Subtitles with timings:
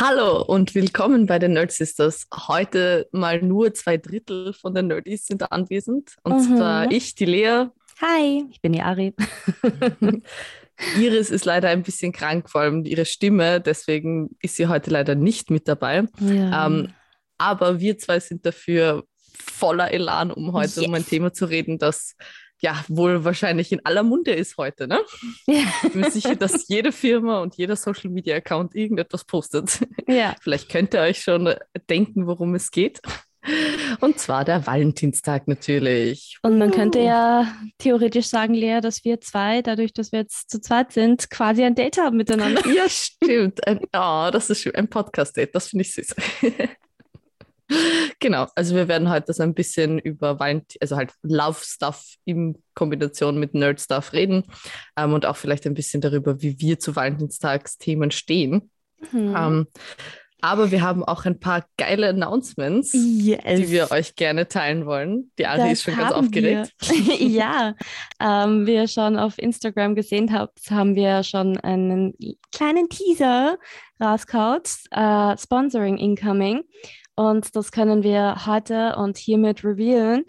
[0.00, 2.28] Hallo und willkommen bei den Nerd Sisters.
[2.46, 6.14] Heute mal nur zwei Drittel von den Nerdies sind anwesend.
[6.22, 6.56] Und Mhm.
[6.56, 7.66] zwar ich, die Lea.
[8.00, 9.12] Hi, ich bin die Ari.
[10.96, 13.60] Iris ist leider ein bisschen krank, vor allem ihre Stimme.
[13.60, 16.04] Deswegen ist sie heute leider nicht mit dabei.
[16.20, 16.66] Ja.
[16.66, 16.90] Ähm,
[17.36, 19.02] aber wir zwei sind dafür
[19.34, 21.08] voller Elan, um heute um ein Yes.
[21.10, 22.14] Thema zu reden, das
[22.60, 24.88] ja wohl wahrscheinlich in aller Munde ist heute.
[24.88, 25.00] Ne?
[25.46, 25.62] ja.
[25.84, 29.80] Ich bin sicher, dass jede Firma und jeder Social Media Account irgendetwas postet.
[30.08, 30.34] ja.
[30.40, 31.54] Vielleicht könnt ihr euch schon
[31.88, 33.00] denken, worum es geht.
[34.00, 36.38] Und zwar der Valentinstag natürlich.
[36.42, 40.60] Und man könnte ja theoretisch sagen, Lea, dass wir zwei, dadurch, dass wir jetzt zu
[40.60, 42.66] zweit sind, quasi ein Date haben miteinander.
[42.68, 43.66] Ja, stimmt.
[43.66, 44.74] Ein, oh, das ist schön.
[44.74, 46.14] Ein Podcast-Date, das finde ich süß.
[48.20, 53.38] Genau, also wir werden heute so ein bisschen über Valentin, also halt Love-Stuff in Kombination
[53.38, 54.44] mit Nerd-Stuff reden
[54.96, 58.70] ähm, und auch vielleicht ein bisschen darüber, wie wir zu Valentinstagsthemen stehen.
[59.12, 59.34] Mhm.
[59.36, 59.66] Ähm,
[60.40, 62.92] aber wir haben auch ein paar geile Announcements.
[62.92, 63.42] yes.
[63.44, 65.32] die wir euch gerne teilen wollen.
[65.38, 66.72] Die Ari Das ist schon ganz aufgeregt.
[67.18, 67.74] Ja,
[68.20, 72.14] ähm, wie ihr schon auf Instagram gesehen habt, haben wir schon einen
[72.52, 73.58] kleinen Teaser
[74.00, 76.62] rausgehaut, äh, Sponsoring Incoming.
[77.18, 80.24] Und das können wir heute und hiermit revealen.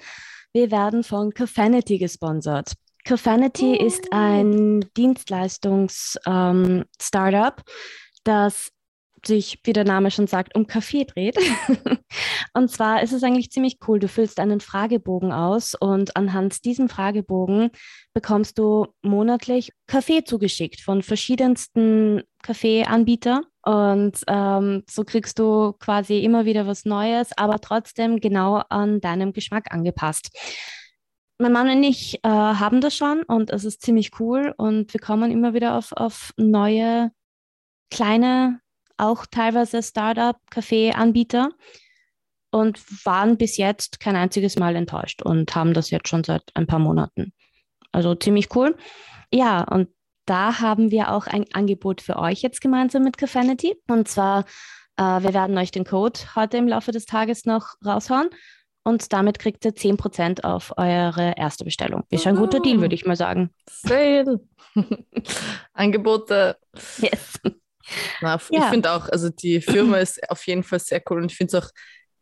[0.53, 2.73] Wir werden von Cafanity gesponsert.
[3.05, 7.61] Cafanity ist ein Dienstleistungs-Startup,
[8.23, 8.71] das
[9.23, 11.37] sich, wie der Name schon sagt, um Kaffee dreht.
[12.59, 13.99] und zwar ist es eigentlich ziemlich cool.
[13.99, 17.71] Du füllst einen Fragebogen aus und anhand diesem Fragebogen
[18.13, 23.45] bekommst du monatlich Kaffee zugeschickt von verschiedensten Kaffeeanbietern.
[23.63, 29.31] Und ähm, so kriegst du quasi immer wieder was Neues, aber trotzdem genau an deinem
[29.31, 30.29] Geschmack angepasst.
[31.37, 34.99] Mein Mann und ich äh, haben das schon und es ist ziemlich cool und wir
[34.99, 37.11] kommen immer wieder auf, auf neue
[37.89, 38.59] kleine
[38.97, 41.51] auch teilweise Startup-Kaffee-Anbieter
[42.51, 46.67] und waren bis jetzt kein einziges Mal enttäuscht und haben das jetzt schon seit ein
[46.67, 47.33] paar Monaten.
[47.91, 48.75] Also ziemlich cool.
[49.31, 49.89] Ja, und
[50.25, 53.75] da haben wir auch ein Angebot für euch jetzt gemeinsam mit Cafanity.
[53.87, 54.45] Und zwar,
[54.97, 58.29] äh, wir werden euch den Code heute im Laufe des Tages noch raushauen.
[58.83, 62.03] Und damit kriegt ihr 10% auf eure erste Bestellung.
[62.09, 63.49] Ist ein guter Deal, würde ich mal sagen.
[63.69, 64.39] Sale.
[65.73, 66.57] Angebote.
[66.99, 67.39] Yes.
[68.21, 68.63] Na, Ja.
[68.63, 71.57] Ich finde auch, also die Firma ist auf jeden Fall sehr cool und ich finde
[71.57, 71.69] es auch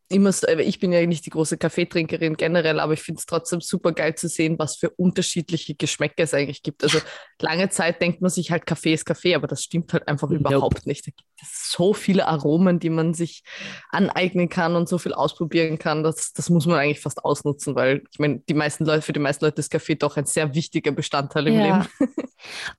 [0.10, 3.26] immer so, aber ich bin ja nicht die große Kaffeetrinkerin generell, aber ich finde es
[3.26, 6.84] trotzdem super geil zu sehen, was für unterschiedliche Geschmäcker es eigentlich gibt.
[6.84, 7.00] Also
[7.42, 10.40] lange Zeit denkt man sich halt, Kaffee ist Kaffee, aber das stimmt halt einfach Nope.
[10.40, 11.08] überhaupt nicht.
[11.08, 13.44] Da gibt es so viele Aromen, die man sich
[13.90, 16.04] aneignen kann und so viel ausprobieren kann.
[16.04, 19.20] Das, das muss man eigentlich fast ausnutzen, weil ich meine, die meisten Leute, für die
[19.20, 21.64] meisten Leute ist Kaffee doch ein sehr wichtiger Bestandteil im Ja.
[21.64, 21.88] Leben.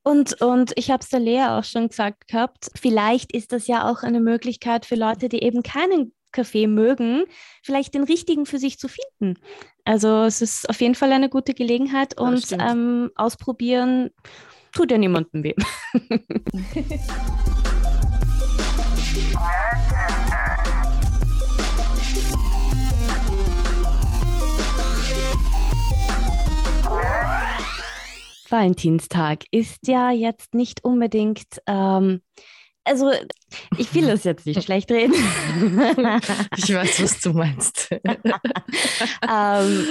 [0.02, 3.90] Und, und ich habe es der Lea auch schon gesagt gehabt, vielleicht ist das ja
[3.90, 7.24] auch eine Möglichkeit für Leute, die eben keinen Kaffee mögen,
[7.62, 9.38] vielleicht den richtigen für sich zu finden.
[9.84, 14.10] Also es ist auf jeden Fall eine gute Gelegenheit und ähm, ausprobieren
[14.72, 15.54] tut ja niemandem weh.
[28.50, 32.22] Valentinstag ist ja jetzt nicht unbedingt, ähm,
[32.88, 33.12] also
[33.76, 35.15] ich will das jetzt nicht schlecht reden.
[36.56, 37.91] Ich weiß, was du meinst.
[39.31, 39.87] ähm,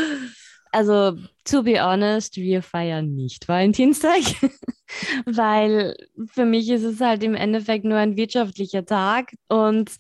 [0.72, 4.22] also, to be honest, wir feiern nicht Valentinstag,
[5.26, 5.96] weil
[6.28, 9.92] für mich ist es halt im Endeffekt nur ein wirtschaftlicher Tag und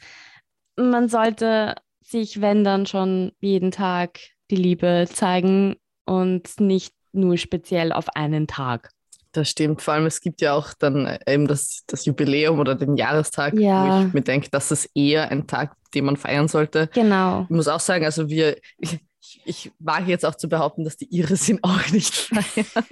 [0.75, 4.19] man sollte sich, wenn dann schon jeden Tag
[4.52, 5.75] die Liebe zeigen
[6.06, 8.91] und nicht nur speziell auf einen Tag.
[9.37, 9.83] Das stimmt.
[9.83, 13.53] Vor allem, es gibt ja auch dann äh, eben das, das Jubiläum oder den Jahrestag,
[13.53, 14.07] wo Ja.
[14.07, 16.87] ich mir denke, das ist eher ein Tag, den man feiern sollte.
[16.91, 17.43] Genau.
[17.43, 18.99] Ich muss auch sagen, also wir, ich,
[19.45, 22.85] ich wage jetzt auch zu behaupten, dass die Iris ihn auch nicht feiern.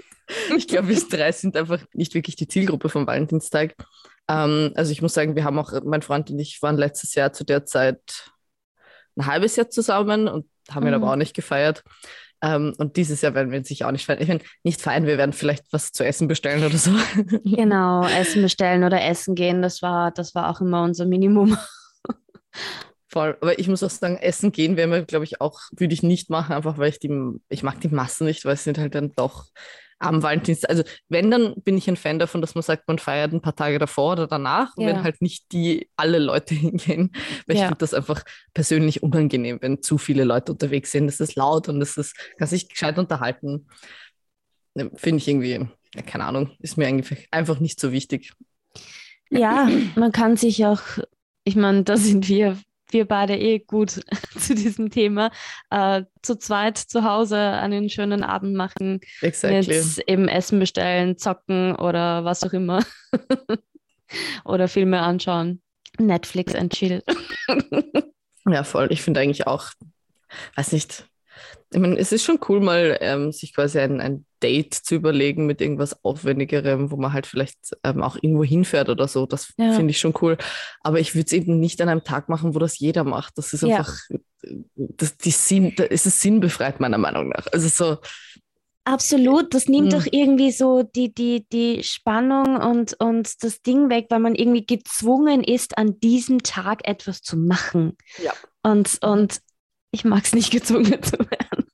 [0.55, 3.73] Ich glaube, wir drei sind einfach nicht wirklich die Zielgruppe vom Valentinstag.
[4.29, 7.33] Ähm, also ich muss sagen, wir haben auch, mein Freund und ich waren letztes Jahr
[7.33, 8.29] zu der Zeit
[9.17, 10.95] ein halbes Jahr zusammen und haben ihn Mhm.
[11.03, 11.83] aber auch nicht gefeiert.
[12.41, 14.21] Ähm, und dieses Jahr werden wir ihn sicher auch nicht feiern.
[14.21, 16.91] Ich meine, nicht feiern, wir werden vielleicht was zu essen bestellen oder so.
[17.43, 21.57] Genau, Essen bestellen oder essen gehen, das war, das war auch immer unser Minimum.
[23.07, 23.37] Voll.
[23.39, 26.29] Aber ich muss auch sagen, essen gehen wäre mir, glaube ich, auch, würde ich nicht
[26.29, 27.11] machen, einfach weil ich die,
[27.49, 29.45] ich mag die Massen nicht, weil es sind halt dann doch
[29.99, 30.69] am Valentinstag.
[30.69, 33.55] Also wenn, dann bin ich ein Fan davon, dass man sagt, man feiert ein paar
[33.55, 34.87] Tage davor oder danach, Ja.
[34.87, 37.11] wenn halt nicht die alle Leute hingehen.
[37.47, 37.67] Weil ich Ja.
[37.67, 41.07] finde das einfach persönlich unangenehm, wenn zu viele Leute unterwegs sind.
[41.07, 43.67] Es ist laut und es ist, kann sich gescheit unterhalten.
[44.73, 45.67] Ne, Finde ich irgendwie,
[46.05, 48.33] keine Ahnung, ist mir eigentlich einfach nicht so wichtig.
[49.29, 50.81] Ja, man kann sich auch
[51.47, 52.57] ich meine, da sind wir,
[52.95, 54.01] wir beide eh gut
[54.39, 55.29] zu diesem Thema.
[55.69, 59.77] Äh, zu zweit zu Hause einen schönen Abend machen, Exactly.
[59.77, 62.83] mit eben Essen bestellen, zocken oder was auch immer.
[64.45, 65.61] oder Filme anschauen.
[65.99, 67.03] Netflix and chill.
[68.47, 68.91] Ja, voll.
[68.91, 69.71] Ich finde eigentlich auch,
[70.55, 71.07] weiß nicht,
[71.73, 75.47] ich meine, es ist schon cool, mal ähm, sich quasi ein, ein Date zu überlegen
[75.47, 79.25] mit irgendwas Aufwendigerem, wo man halt vielleicht ähm, auch irgendwo hinfährt oder so.
[79.25, 79.71] Das Ja.
[79.73, 80.37] finde ich schon cool.
[80.81, 83.39] Aber ich würde es eben nicht an einem Tag machen, wo das jeder macht.
[83.39, 83.77] Das ist Ja.
[83.77, 83.97] einfach,
[84.75, 87.47] das, die Sinn, da ist es sinnbefreit, meiner Meinung nach.
[87.51, 87.97] Also so,
[88.87, 89.99] Absolut, das nimmt Hm.
[89.99, 94.63] doch irgendwie so die, die, die Spannung und, und das Ding weg, weil man irgendwie
[94.63, 97.97] gezwungen ist, an diesem Tag etwas zu machen.
[98.23, 98.31] Ja.
[98.61, 99.39] Und, und
[99.89, 101.64] ich mag es nicht gezwungen zu werden.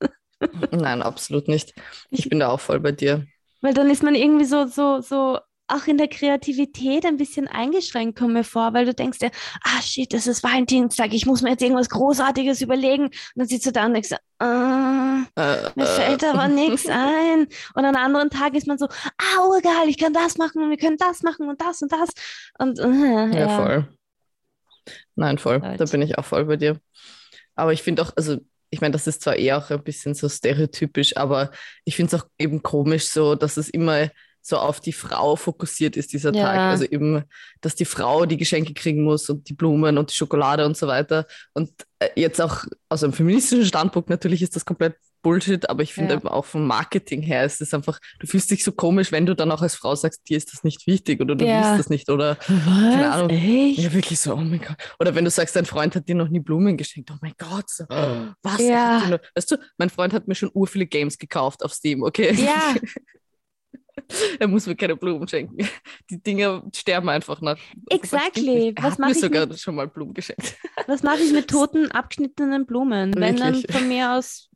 [0.70, 1.74] Nein, absolut nicht.
[2.10, 3.26] Ich bin da auch voll bei dir.
[3.60, 5.38] Weil dann ist man irgendwie so, so, so
[5.68, 9.30] auch in der Kreativität ein bisschen eingeschränkt, komme mir vor, weil du denkst dir,
[9.64, 13.04] ah shit, das ist Valentinstag, ich muss mir jetzt irgendwas Großartiges überlegen.
[13.04, 14.10] Und dann sitzt du da und denkst,
[14.40, 17.46] ah, Äh, Mir äh, fällt aber nichts ein.
[17.74, 20.76] Und an anderen Tagen ist man so, ah, geil, ich kann das machen und wir
[20.76, 22.10] können das machen und das und das.
[22.58, 23.88] Und äh, Ja, voll.
[25.14, 25.60] Nein, voll.
[25.60, 26.80] Da bin ich auch voll bei dir.
[27.54, 28.38] Aber ich finde auch, also
[28.72, 31.50] ich meine, das ist zwar eher auch ein bisschen so stereotypisch, aber
[31.84, 34.08] ich finde es auch eben komisch so, dass es immer
[34.40, 36.44] so auf die Frau fokussiert ist, dieser Ja.
[36.44, 36.58] Tag.
[36.58, 37.22] Also eben,
[37.60, 40.86] dass die Frau die Geschenke kriegen muss und die Blumen und die Schokolade und so
[40.88, 41.26] weiter.
[41.52, 41.70] Und
[42.00, 46.20] äh, jetzt auch aus einem feministischen Standpunkt natürlich ist das komplett Bullshit, aber ich finde
[46.22, 46.30] Ja.
[46.30, 49.50] auch vom Marketing her ist es einfach, du fühlst dich so komisch, wenn du dann
[49.52, 51.62] auch als Frau sagst, dir ist das nicht wichtig oder du Ja.
[51.70, 53.14] willst das nicht oder Was?
[53.14, 53.30] Ahnung.
[53.30, 53.78] Echt?
[53.78, 54.76] ja, wirklich so, oh mein Gott.
[55.00, 57.68] Oder wenn du sagst, dein Freund hat dir noch nie Blumen geschenkt, oh mein Gott,
[57.70, 58.60] so, was?
[58.60, 59.18] Er Ja.
[59.34, 62.32] Weißt du, mein Freund hat mir schon ur viele Games gekauft auf Steam, okay?
[62.34, 62.74] Ja,
[64.38, 65.68] er muss mir keine Blumen schenken.
[66.10, 67.58] Die Dinger sterben einfach nach.
[67.90, 68.74] Exactly.
[68.76, 70.56] Was hat mach mir ich sogar schon mal Blumen geschenkt.
[70.86, 73.12] was mache ich mit toten, abgeschnittenen Blumen?
[73.14, 73.74] Wenn dann Wirklich.
[73.76, 74.48] von mir aus.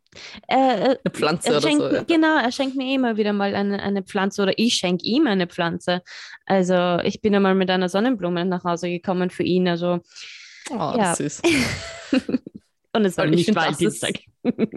[0.49, 1.95] Äh, Eine Pflanze er oder schenkt, so.
[1.95, 2.03] Ja.
[2.03, 5.47] Genau, er schenkt mir immer wieder mal eine, eine Pflanze oder ich schenke ihm eine
[5.47, 6.03] Pflanze.
[6.47, 9.69] Also ich bin einmal mit einer Sonnenblume nach Hause gekommen für ihn.
[9.69, 10.01] Also
[10.71, 11.15] Oh, Ja.
[11.15, 11.43] süß.
[12.93, 14.15] und es war nicht Valentinstag.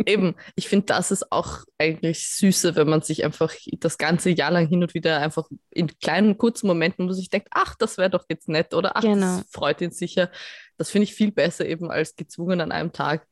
[0.06, 4.52] Eben, ich finde, das ist auch eigentlich süßer, wenn man sich einfach das ganze Jahr
[4.52, 8.10] lang hin und wieder einfach in kleinen, kurzen Momenten, wo sich denkt, ach, das wäre
[8.10, 9.38] doch jetzt nett oder ach, Genau.
[9.38, 10.32] das freut ihn sicher.
[10.78, 13.28] Das finde ich viel besser eben als gezwungen an einem Tag.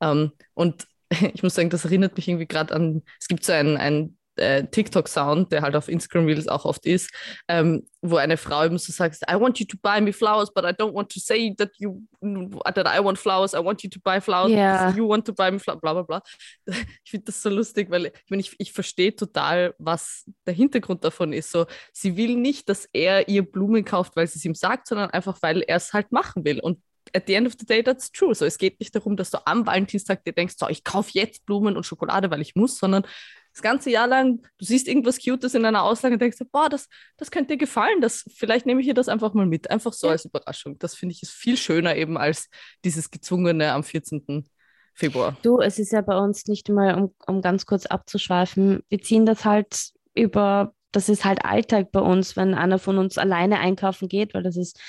[0.00, 0.86] Ähm, und
[1.34, 4.64] ich muss sagen, das erinnert mich irgendwie gerade an, es gibt so einen, einen äh,
[4.64, 7.10] TikTok-Sound, der halt auf Instagram Reels auch oft ist,
[7.48, 10.64] ähm, wo eine Frau eben so sagt, I want you to buy me flowers, but
[10.64, 14.00] I don't want to say that you that I want flowers, I want you to
[14.00, 16.22] buy flowers, because you want to buy me flowers, bla bla bla.
[17.04, 21.04] Ich finde das so lustig, weil ich, meine, ich, ich verstehe total, was der Hintergrund
[21.04, 21.50] davon ist.
[21.50, 25.10] So, sie will nicht, dass er ihr Blumen kauft, weil sie es ihm sagt, sondern
[25.10, 26.60] einfach, weil er es halt machen will.
[26.60, 26.80] Und
[27.14, 28.34] at the end of the day, that's true.
[28.34, 31.46] So, es geht nicht darum, dass du am Valentinstag dir denkst, so, ich kaufe jetzt
[31.46, 33.04] Blumen und Schokolade, weil ich muss, sondern
[33.52, 36.88] das ganze Jahr lang, du siehst irgendwas Cutes in einer Auslage und denkst, boah, das,
[37.16, 40.08] das könnte dir gefallen, das, vielleicht nehme ich ihr das einfach mal mit, einfach so
[40.08, 40.12] Ja.
[40.12, 40.76] als Überraschung.
[40.80, 42.48] Das finde ich ist viel schöner eben als
[42.84, 44.44] dieses gezwungene am 14.
[44.92, 45.36] Februar.
[45.42, 49.24] Du, es ist ja bei uns nicht mal, um, um ganz kurz abzuschweifen, wir ziehen
[49.26, 54.08] das halt über, das ist halt Alltag bei uns, wenn einer von uns alleine einkaufen
[54.08, 54.80] geht, weil das ist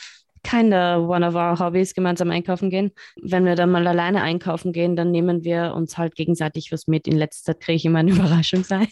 [0.46, 2.92] keine one of our Hobbys, gemeinsam einkaufen gehen.
[3.22, 7.08] Wenn wir dann mal alleine einkaufen gehen, dann nehmen wir uns halt gegenseitig was mit.
[7.08, 8.88] In letzter Zeit kriege ich immer eine Überraschungsei.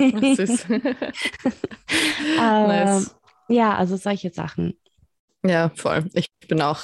[0.00, 0.66] Ach, süß.
[2.38, 3.14] Aber, nice.
[3.48, 4.76] Ja, also solche Sachen.
[5.44, 6.04] Ja, voll.
[6.14, 6.82] Ich bin auch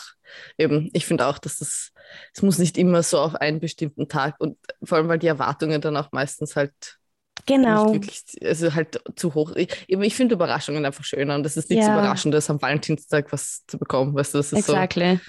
[0.57, 1.91] eben, ich finde auch, dass das,
[2.33, 5.81] es muss nicht immer so auf einen bestimmten Tag und vor allem, weil die Erwartungen
[5.81, 6.73] dann auch meistens halt
[7.47, 7.93] Genau.
[7.93, 9.55] wirklich, also halt zu hoch.
[9.57, 11.93] Ich, ich finde Überraschungen einfach schöner und es ist nichts Ja.
[11.95, 15.17] Überraschendes, am Valentinstag was zu bekommen, weißt du, das ist Exactly.
[15.17, 15.21] so,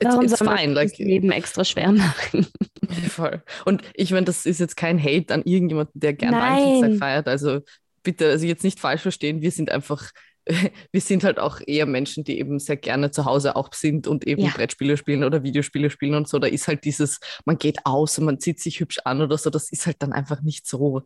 [0.00, 2.46] it's, Warum it's fine, like, das Leben extra schwer machen?
[3.08, 3.42] voll.
[3.64, 6.62] Und ich meine, das ist jetzt kein Hate an irgendjemanden, der gern Nein.
[6.62, 7.60] Valentinstag feiert, also
[8.02, 10.10] bitte, also jetzt nicht falsch verstehen, wir sind einfach
[10.92, 14.26] wir sind halt auch eher Menschen, die eben sehr gerne zu Hause auch sind und
[14.26, 14.50] eben Ja.
[14.50, 16.38] Brettspiele spielen oder Videospiele spielen und so.
[16.38, 19.50] Da ist halt dieses, man geht aus und man zieht sich hübsch an oder so,
[19.50, 21.02] das ist halt dann einfach nicht so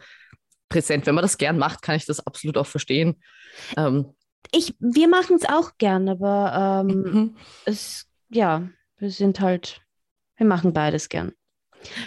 [0.68, 1.06] präsent.
[1.06, 3.16] Wenn man das gern macht, kann ich das absolut auch verstehen.
[3.76, 4.14] Ähm,
[4.52, 7.36] Ich, wir machen es auch gern, aber ähm, mhm.
[7.64, 8.68] es, ja,
[8.98, 9.80] wir sind halt,
[10.36, 11.32] wir machen beides gern.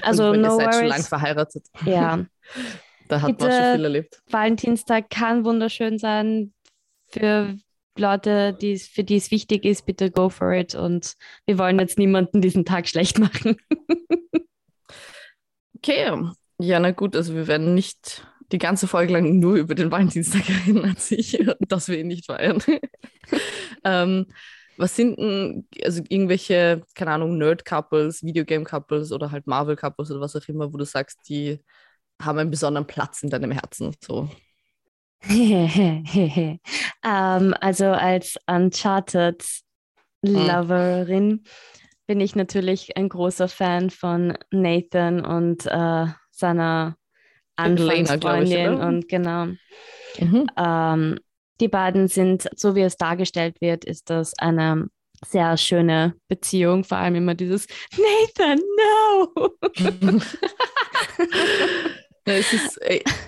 [0.01, 1.07] Also, no ihr seid schon lang worries.
[1.07, 2.25] verheiratet, Ja,
[3.07, 3.51] da hat man Bitte.
[3.51, 4.21] schon viel erlebt.
[4.29, 6.53] Valentinstag kann wunderschön sein.
[7.12, 7.56] Für
[7.98, 10.75] Leute, die es- für die es wichtig ist, bitte go for it.
[10.75, 11.15] Und
[11.46, 13.58] wir wollen jetzt niemanden diesen Tag schlecht machen.
[15.77, 16.12] Okay,
[16.60, 20.44] ja, na gut, also wir werden nicht die ganze Folge lang nur über den Valentinstag
[20.68, 22.62] reden an sich, dass wir ihn nicht feiern.
[23.84, 24.27] ähm,
[24.77, 30.48] Was sind denn, also irgendwelche, keine Ahnung, Nerd-Couples, Videogame-Couples oder halt Marvel-Couples oder was auch
[30.48, 31.63] immer, wo du sagst, die
[32.22, 33.96] haben einen besonderen Platz in deinem Herzen?
[34.03, 34.30] So.
[35.30, 36.60] ähm,
[37.04, 41.44] also als Uncharted-Loverin mhm.
[42.08, 46.98] bin ich natürlich ein großer Fan von Nathan und äh, seiner
[47.56, 49.48] Anfangsfreundin und genau.
[50.18, 50.50] Mhm.
[50.58, 51.20] Ähm,
[51.60, 54.88] die beiden sind, so wie es dargestellt wird, ist das eine
[55.24, 56.84] sehr schöne Beziehung.
[56.84, 59.30] Vor allem immer dieses Nathan, no!
[62.25, 62.80] es ist,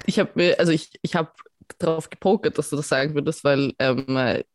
[0.08, 1.32] ich habe also ich, ich habe
[1.80, 4.06] darauf gepokert, dass du das sagen würdest, weil ähm,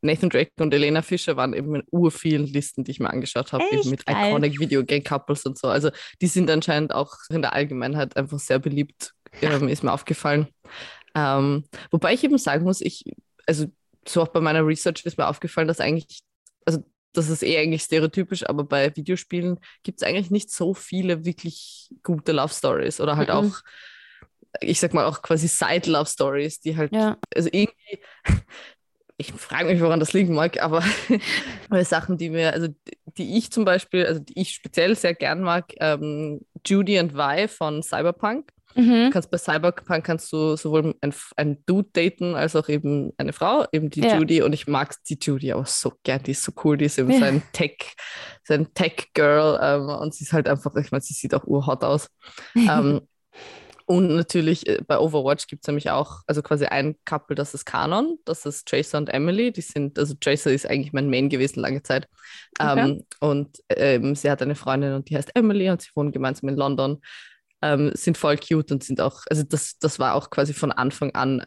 [0.01, 3.53] Nathan Drake und Elena Fischer waren eben in ur vielen Listen, die ich mir angeschaut
[3.53, 4.31] habe, eben mit geil.
[4.31, 5.69] Iconic Video Game Couples und so.
[5.69, 10.49] Also die sind anscheinend auch in der Allgemeinheit einfach sehr beliebt, ähm, ist mir aufgefallen.
[11.15, 13.05] Ähm, wobei ich eben sagen muss, ich,
[13.47, 13.67] also
[14.07, 16.21] so auch bei meiner Research ist mir aufgefallen, dass eigentlich,
[16.65, 21.25] also das ist eh eigentlich stereotypisch, aber bei Videospielen gibt es eigentlich nicht so viele
[21.25, 23.35] wirklich gute Love Stories oder halt mhm.
[23.35, 23.61] auch
[24.61, 27.17] ich sag mal, auch quasi Side-Love-Stories, die halt, ja.
[27.35, 28.01] also irgendwie,
[29.17, 30.83] ich frage mich, woran das liegen mag, aber
[31.83, 32.69] Sachen, die mir, also
[33.17, 37.49] die ich zum Beispiel, also die ich speziell sehr gern mag, ähm, Judy und Vi
[37.49, 38.51] von Cyberpunk.
[38.75, 39.07] Mhm.
[39.07, 43.33] Du kannst bei Cyberpunk kannst du sowohl ein, ein Dude daten als auch eben eine
[43.33, 44.17] Frau, eben die ja.
[44.17, 44.43] Judy.
[44.43, 47.11] Und ich mag die Judy auch so gern, die ist so cool, die ist eben
[47.11, 47.19] ja.
[47.19, 47.97] so ein Tech,
[48.45, 51.83] so ein Tech-Girl ähm, und sie ist halt einfach, ich meine, sie sieht auch urhot
[51.83, 52.09] aus.
[52.55, 53.01] ähm,
[53.89, 57.65] und natürlich äh, bei Overwatch gibt es nämlich auch, also quasi ein Couple, das ist
[57.65, 59.51] Kanon, das ist Tracer und Emily.
[59.51, 62.07] Die sind, also Tracer ist eigentlich mein Main gewesen lange Zeit.
[62.59, 62.81] Okay.
[62.81, 66.51] Ähm, und ähm, sie hat eine Freundin und die heißt Emily und sie wohnen gemeinsam
[66.51, 67.01] in London.
[67.63, 71.15] Ähm, sind voll cute und sind auch, also das, das war auch quasi von Anfang
[71.15, 71.47] an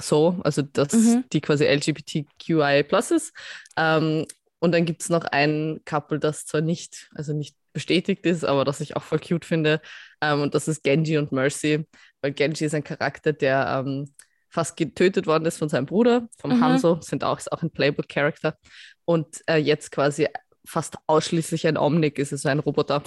[0.00, 1.24] so, also dass mhm.
[1.32, 3.32] die quasi LGBTQI plus ist.
[3.76, 4.24] Ähm,
[4.62, 8.64] und dann gibt es noch ein Couple, das zwar nicht, also nicht bestätigt ist, aber
[8.64, 9.80] das ich auch voll cute finde.
[10.20, 11.84] Ähm, und das ist Genji und Mercy,
[12.20, 14.14] weil Genji ist ein Charakter, der ähm,
[14.48, 16.60] fast getötet worden ist von seinem Bruder, vom mhm.
[16.60, 18.56] Hanzo, sind auch, ist auch ein Playable Character.
[19.04, 20.28] Und äh, jetzt quasi
[20.64, 23.02] fast ausschließlich ein Omnic ist, also ein Roboter,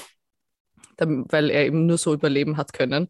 [0.97, 3.07] weil er eben nur so überleben hat können.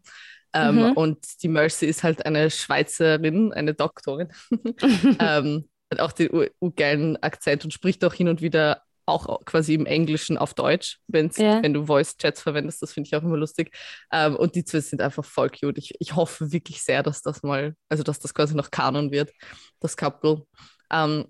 [0.53, 0.91] Ähm, mhm.
[0.91, 4.27] Und die Mercy ist halt eine Schweizerin, eine Doktorin.
[5.19, 9.85] ähm, hat auch den geilen Akzent und spricht auch hin und wieder auch quasi im
[9.85, 11.61] Englischen auf Deutsch, wenn's, ja.
[11.61, 12.81] wenn du Voice-Chats verwendest.
[12.81, 13.75] Das finde ich auch immer lustig.
[14.11, 15.77] Ähm, und die zwei sind einfach voll cute.
[15.77, 19.31] Ich, ich hoffe wirklich sehr, dass das mal, also dass das quasi noch Kanon wird,
[19.79, 20.45] das Couple.
[20.91, 21.25] Ähm,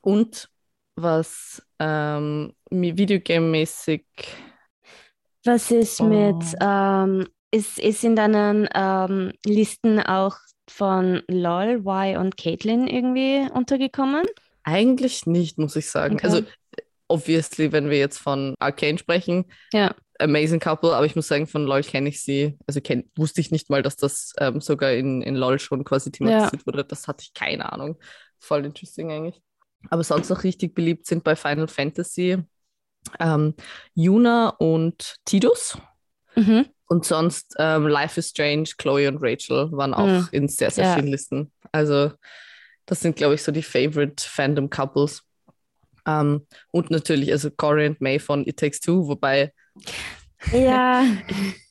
[0.00, 0.48] und
[0.94, 4.04] was ähm, Videogame-mäßig.
[5.44, 6.04] Was ist oh.
[6.04, 10.36] mit, ähm, ist, ist in deinen ähm, Listen auch
[10.70, 14.24] von LOL, Y und Caitlin irgendwie untergekommen?
[14.62, 16.14] Eigentlich nicht, muss ich sagen.
[16.14, 16.26] Okay.
[16.26, 16.42] Also
[17.08, 19.94] obviously, wenn wir jetzt von Arcane sprechen, ja.
[20.18, 23.50] Amazing Couple, aber ich muss sagen, von LOL kenne ich sie, also kenn, wusste ich
[23.50, 26.66] nicht mal, dass das ähm, sogar in, in LOL schon quasi thematisiert ja.
[26.66, 26.84] wurde.
[26.84, 27.96] Das hatte ich keine Ahnung.
[28.38, 29.42] Voll interesting eigentlich.
[29.88, 32.38] Aber sonst noch richtig beliebt sind bei Final Fantasy
[33.18, 33.54] ähm,
[33.94, 35.78] Yuna und Tidus.
[36.36, 36.66] Mhm.
[36.92, 40.28] Und sonst ähm, Life is Strange, Chloe und Rachel waren auch mhm.
[40.32, 40.94] in sehr, sehr ja.
[40.94, 41.52] vielen Listen.
[41.70, 42.10] Also
[42.84, 45.22] das sind, glaube ich, so die Favorite Fandom Couples.
[46.04, 49.52] Ähm, und natürlich, also Corey und May von It Takes Two, wobei.
[50.52, 51.04] Ja.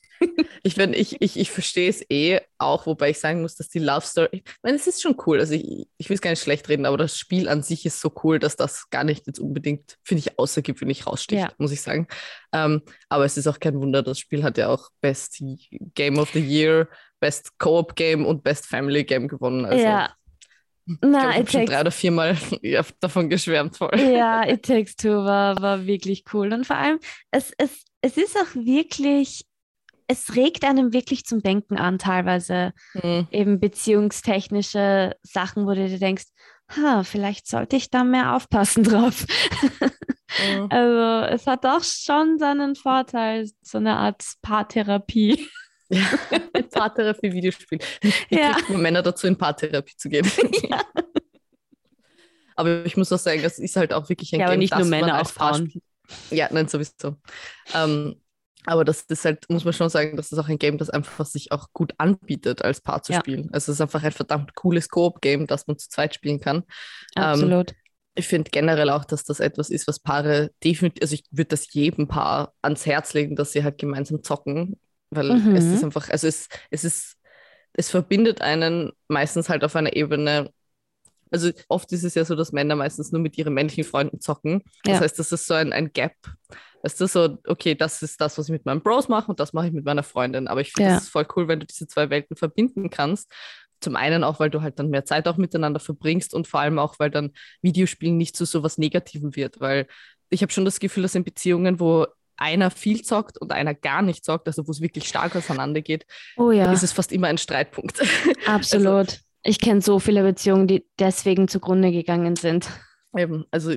[0.62, 3.78] ich finde, ich, ich, ich verstehe es eh auch, wobei ich sagen muss, dass die
[3.78, 5.40] Love Story, ich meine, es ist schon cool.
[5.40, 8.00] Also ich, ich will es gar nicht schlecht reden, aber das Spiel an sich ist
[8.00, 11.52] so cool, dass das gar nicht jetzt unbedingt, finde ich, außergewöhnlich raussticht, ja.
[11.58, 12.06] muss ich sagen.
[12.52, 15.42] Ähm, aber es ist auch kein Wunder, das Spiel hat ja auch Best
[15.94, 16.88] Game of the Year,
[17.20, 19.64] Best Co-op Game und Best Family Game gewonnen.
[19.64, 20.10] Also ja,
[21.02, 22.36] na, ich habe schon drei oder viermal
[23.00, 23.76] davon geschwärmt.
[23.76, 23.98] Voll.
[23.98, 26.52] Ja, It Takes Two war, war wirklich cool.
[26.52, 26.98] Und vor allem,
[27.30, 29.44] es, es, es ist auch wirklich,
[30.10, 33.28] es regt einem wirklich zum Denken an, teilweise hm.
[33.30, 36.24] eben beziehungstechnische Sachen, wo du dir denkst,
[36.76, 39.24] ha, vielleicht sollte ich da mehr aufpassen drauf.
[39.48, 40.66] Mhm.
[40.68, 45.48] Also es hat auch schon seinen Vorteil, so eine Art Paartherapie.
[45.90, 46.04] Ja,
[46.72, 47.78] Paartherapie, Videospiel.
[48.00, 48.56] Wie ja.
[48.68, 50.28] Männer dazu, in Paartherapie zu gehen?
[50.68, 50.82] Ja.
[52.56, 54.76] Aber ich muss auch sagen, das ist halt auch wirklich ein ja, Game, aber nicht
[54.76, 55.72] nur Männer, auch Frauen.
[56.30, 57.16] Ja, nein, sowieso.
[57.74, 58.20] Ähm,
[58.66, 61.24] aber das ist halt, muss man schon sagen, das ist auch ein Game, das einfach
[61.26, 63.20] sich auch gut anbietet, als Paar zu ja.
[63.20, 63.48] spielen.
[63.52, 66.64] Also es ist einfach ein verdammt cooles Koop-Game, das man zu zweit spielen kann.
[67.16, 67.70] Ähm, Absolut.
[67.70, 67.76] Ähm,
[68.14, 71.72] ich finde generell auch, dass das etwas ist, was Paare definitiv, also ich würde das
[71.72, 74.78] jedem Paar ans Herz legen, dass sie halt gemeinsam zocken
[75.10, 75.56] weil mhm.
[75.56, 77.16] es ist einfach, also es, es ist,
[77.72, 80.50] es verbindet einen meistens halt auf einer Ebene,
[81.30, 84.62] Also oft ist es ja so, dass Männer meistens nur mit ihren männlichen Freunden zocken.
[84.84, 85.00] Das Ja.
[85.00, 86.14] heißt, das ist so ein, ein Gap.
[86.82, 89.52] Weißt du, so, okay, das ist das, was ich mit meinen Bros mache und das
[89.52, 90.48] mache ich mit meiner Freundin.
[90.48, 90.94] Aber ich finde, Ja.
[90.96, 93.30] das ist voll cool, wenn du diese zwei Welten verbinden kannst.
[93.80, 96.78] Zum einen auch, weil du halt dann mehr Zeit auch miteinander verbringst und vor allem
[96.78, 97.32] auch, weil dann
[97.62, 99.60] Videospielen nicht zu so was Negativem wird.
[99.60, 99.86] Weil
[100.30, 102.06] ich habe schon das Gefühl, dass in Beziehungen, wo
[102.36, 106.06] einer viel zockt und einer gar nicht zockt, also wo es wirklich stark auseinandergeht,
[106.38, 108.00] Oh ja, ist es fast immer ein Streitpunkt.
[108.46, 109.20] absolut.
[109.42, 112.68] ich kenne so viele Beziehungen, die deswegen zugrunde gegangen sind.
[113.16, 113.74] Eben, also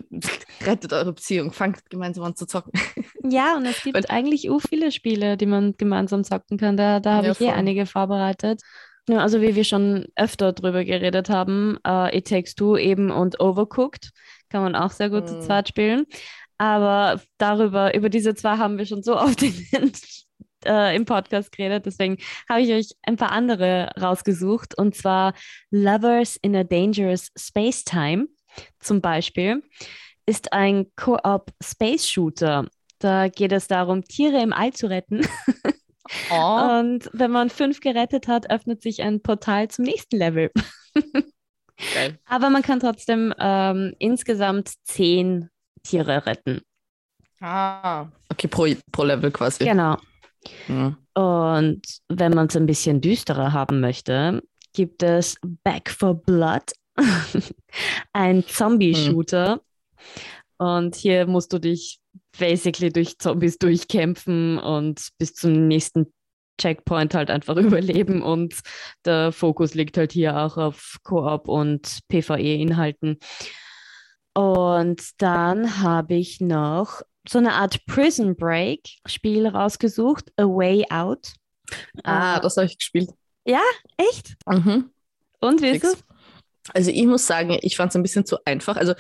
[0.65, 2.72] rettet eure Beziehung, fangt gemeinsam an zu zocken.
[3.25, 6.75] Ja, und es gibt Weil- eigentlich u viele Spiele, die man gemeinsam zocken kann.
[6.75, 8.62] Da, da habe Ja, ich eh einige vorbereitet.
[9.07, 13.39] Ja, also wie wir schon öfter drüber geredet haben, äh, It Takes Two eben und
[13.39, 14.12] Overcooked
[14.50, 15.41] kann man auch sehr gut zu Mm.
[15.41, 16.05] zweit spielen.
[16.57, 19.91] Aber darüber, über diese zwei haben wir schon so oft in,
[20.65, 21.86] äh, im Podcast geredet.
[21.86, 22.17] Deswegen
[22.50, 24.77] habe ich euch ein paar andere rausgesucht.
[24.77, 25.33] Und zwar
[25.72, 28.27] Lovers in a Dangerous Space Time
[28.79, 29.63] zum Beispiel
[30.25, 32.68] ist ein Co-op Space Shooter.
[33.00, 35.22] Da geht es darum, Tiere im All zu retten.
[36.30, 40.51] Oh, Und wenn man fünf gerettet hat, öffnet sich ein Portal zum nächsten Level.
[41.94, 42.20] geil.
[42.25, 45.50] Aber man kann trotzdem ähm, insgesamt zehn
[45.82, 46.62] Tiere retten.
[47.39, 49.63] Ah, okay, pro, pro Level quasi.
[49.63, 49.98] Genau.
[50.68, 50.98] Hm.
[51.13, 54.42] Und wenn man es ein bisschen düsterer haben möchte,
[54.74, 56.74] gibt es Back for Blood,
[58.13, 59.62] ein Zombie-Shooter.
[60.57, 62.00] Und hier musst du dich
[62.38, 66.13] basically durch Zombies durchkämpfen und bis zum nächsten
[66.60, 68.22] Checkpoint halt einfach überleben.
[68.22, 68.55] Und
[69.05, 73.19] der Fokus liegt halt hier auch auf Koop und PvE-Inhalten.
[74.33, 81.33] Und dann habe ich noch so eine Art Prison Break Spiel rausgesucht, A Way Out.
[82.03, 83.10] Ah, Äh, das habe ich gespielt.
[83.45, 84.36] echt?
[84.48, 84.89] Mhm.
[85.39, 86.03] Und wie ist es?
[86.74, 88.77] Also ich muss sagen, ich fand es ein bisschen zu einfach.
[88.77, 88.93] Also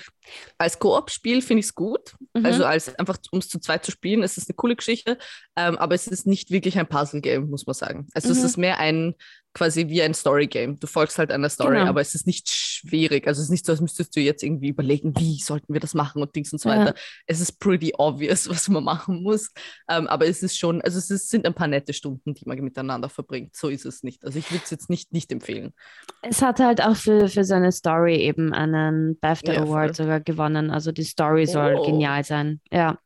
[0.57, 2.13] als Koop-Spiel finde ich es gut.
[2.33, 2.45] Mhm.
[2.45, 5.17] Also als einfach, um es zu zweit zu spielen, ist es eine coole Geschichte.
[5.55, 8.07] Ähm, aber es ist nicht wirklich ein Puzzle-Game, muss man sagen.
[8.13, 8.45] Also es Mhm.
[8.45, 9.15] ist mehr ein,
[9.53, 10.79] quasi wie ein Story-Game.
[10.79, 11.89] Du folgst halt einer Story, Genau.
[11.89, 13.27] aber es ist nicht schwierig.
[13.27, 15.93] Also es ist nicht so, als müsstest du jetzt irgendwie überlegen, wie sollten wir das
[15.93, 16.79] machen und Dings und so Ja.
[16.79, 16.95] weiter.
[17.27, 19.51] Es ist pretty obvious, was man machen muss.
[19.89, 22.57] Ähm, aber es ist schon, also es ist, sind ein paar nette Stunden, die man
[22.61, 23.55] miteinander verbringt.
[23.55, 24.25] So ist es nicht.
[24.25, 25.73] Also ich würde es jetzt nicht, nicht empfehlen.
[26.21, 30.05] Es hat halt auch für, für seine Story eben einen BAFTA Ja, Award voll.
[30.05, 30.71] sogar gewonnen.
[30.71, 31.85] Also die Story soll Oh.
[31.85, 32.59] genial sein.
[32.71, 32.97] Ja,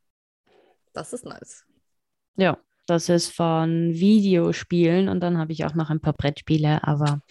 [0.93, 1.65] Das ist nice.
[2.37, 2.57] ja.
[2.87, 7.21] Das ist von Videospielen und dann habe ich auch noch ein paar Brettspiele, aber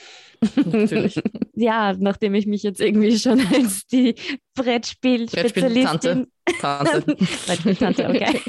[0.55, 1.21] Natürlich.
[1.55, 4.15] ja, nachdem ich mich jetzt irgendwie schon als die
[4.55, 6.27] Brettspiel-Spezialistin
[6.61, 7.17] Tante.
[7.47, 8.41] Brettspieltante, okay.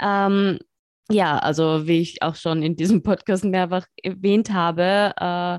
[0.00, 0.58] ähm,
[1.10, 5.58] ja, also wie ich auch schon in diesem Podcast mehrfach erwähnt habe, äh,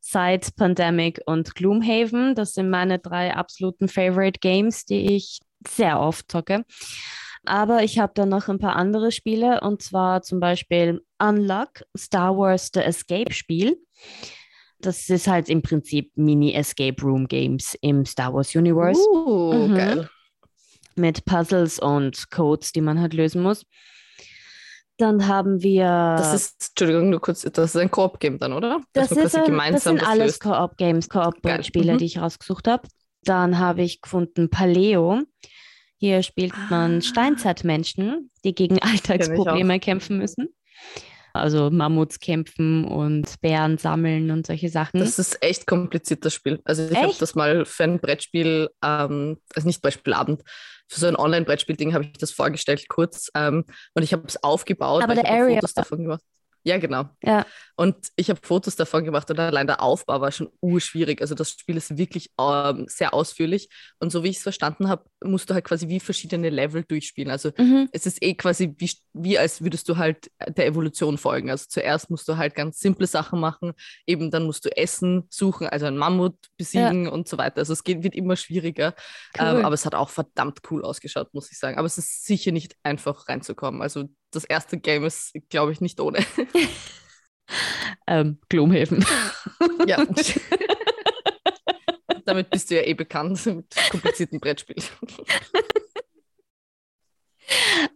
[0.00, 6.30] seit Pandemic und Gloomhaven, das sind meine drei absoluten Favorite Games, die ich sehr oft
[6.30, 6.64] zocke.
[7.46, 12.36] Aber ich habe dann noch ein paar andere Spiele und zwar zum Beispiel Unlock, Star
[12.36, 13.76] Wars The Escape Spiel.
[14.80, 19.74] Das ist halt im Prinzip Mini-Escape Room Games im Star Wars Universe Uh, Mhm.
[19.74, 20.10] geil.
[20.96, 23.64] mit Puzzles und Codes, die man halt lösen muss.
[24.96, 25.84] Dann haben wir.
[26.18, 28.80] Das ist, Entschuldigung, nur kurz, das ist ein Koop-Game dann, oder?
[28.92, 30.42] das, ist ein, das sind alles löst.
[30.42, 31.08] Koop-Games.
[31.08, 31.98] Koop-Spiele, Mhm.
[31.98, 32.86] die ich rausgesucht habe.
[33.24, 35.22] Dann habe ich gefunden Paleo.
[36.04, 37.00] Hier spielt man Ah.
[37.00, 40.48] Steinzeitmenschen, die gegen Alltagsprobleme kämpfen müssen.
[41.32, 45.00] Also Mammuts kämpfen und Bären sammeln und solche Sachen.
[45.00, 46.60] Das ist echt kompliziert, das Spiel.
[46.66, 50.42] Also ich habe das mal für ein Brettspiel, ähm, also nicht Brettspielabend,
[50.88, 53.64] für so ein Online-Brettspiel-Ding habe ich das vorgestellt kurz ähm,
[53.94, 56.20] und ich habe es aufgebaut, Aber der Area- Fotos davon gemacht.
[56.66, 57.04] Ja, genau.
[57.22, 57.44] Ja.
[57.76, 61.20] Und ich habe Fotos davon gemacht und allein der Aufbau war schon urschwierig.
[61.20, 65.04] Also das Spiel ist wirklich ähm, sehr ausführlich und so wie ich es verstanden habe,
[65.22, 67.30] musst du halt quasi wie verschiedene Level durchspielen.
[67.30, 67.88] Also Mhm.
[67.92, 71.50] es ist eh quasi wie, wie als würdest du halt der Evolution folgen.
[71.50, 73.72] Also zuerst musst du halt ganz simple Sachen machen,
[74.06, 77.58] eben dann musst du Essen suchen, also einen Mammut besiegen und so weiter.
[77.58, 78.94] Also es geht, wird immer schwieriger,
[79.38, 79.46] Cool.
[79.58, 81.76] ähm, aber es hat auch verdammt cool ausgeschaut, muss ich sagen.
[81.76, 83.82] Aber es ist sicher nicht einfach reinzukommen.
[83.82, 86.18] Also das erste Game ist, glaube ich, nicht ohne.
[88.06, 89.04] Ähm, Gloomhaven.
[89.86, 90.02] ja.
[92.24, 94.82] Damit bist du ja eh bekannt mit komplizierten Brettspielen.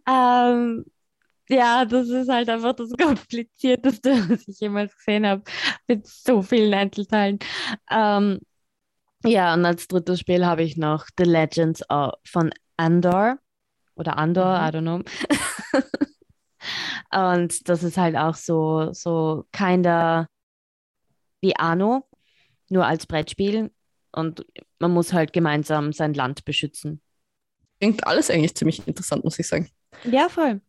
[0.07, 0.85] Ähm,
[1.49, 5.43] ja, das ist halt einfach das Komplizierteste, was ich jemals gesehen habe,
[5.87, 7.39] mit so vielen Einzelteilen.
[7.89, 8.39] Ähm,
[9.25, 13.37] ja, und als drittes Spiel habe ich noch The Legends of, von Andor
[13.95, 14.67] oder Andor, Mhm.
[14.67, 15.03] I don't know.
[17.11, 20.27] Und das ist halt auch so, so kinder
[21.41, 22.07] wie Anno,
[22.69, 23.71] nur als Brettspiel.
[24.11, 24.45] und
[24.79, 27.01] man muss halt gemeinsam sein Land beschützen.
[27.79, 29.69] Klingt alles eigentlich ziemlich interessant, muss ich sagen.
[30.03, 30.61] Ja, voll.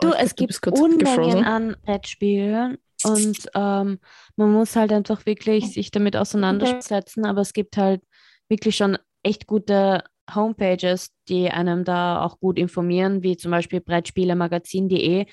[0.00, 1.44] Du, es glaub, du gibt kurz Unmengen gefrozen.
[1.44, 3.98] an Brettspielen und ähm,
[4.36, 8.02] man muss halt einfach wirklich sich damit auseinandersetzen, aber es gibt halt
[8.48, 10.02] wirklich schon echt gute
[10.34, 15.26] Homepages, die einem da auch gut informieren, wie zum Beispiel Brettspielemagazin.de.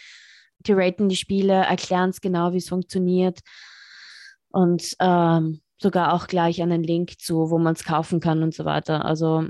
[0.60, 3.42] Die raten die Spiele, erklären es genau, wie es funktioniert
[4.50, 8.64] und ähm, sogar auch gleich einen Link zu, wo man es kaufen kann und so
[8.64, 9.04] weiter.
[9.04, 9.48] Also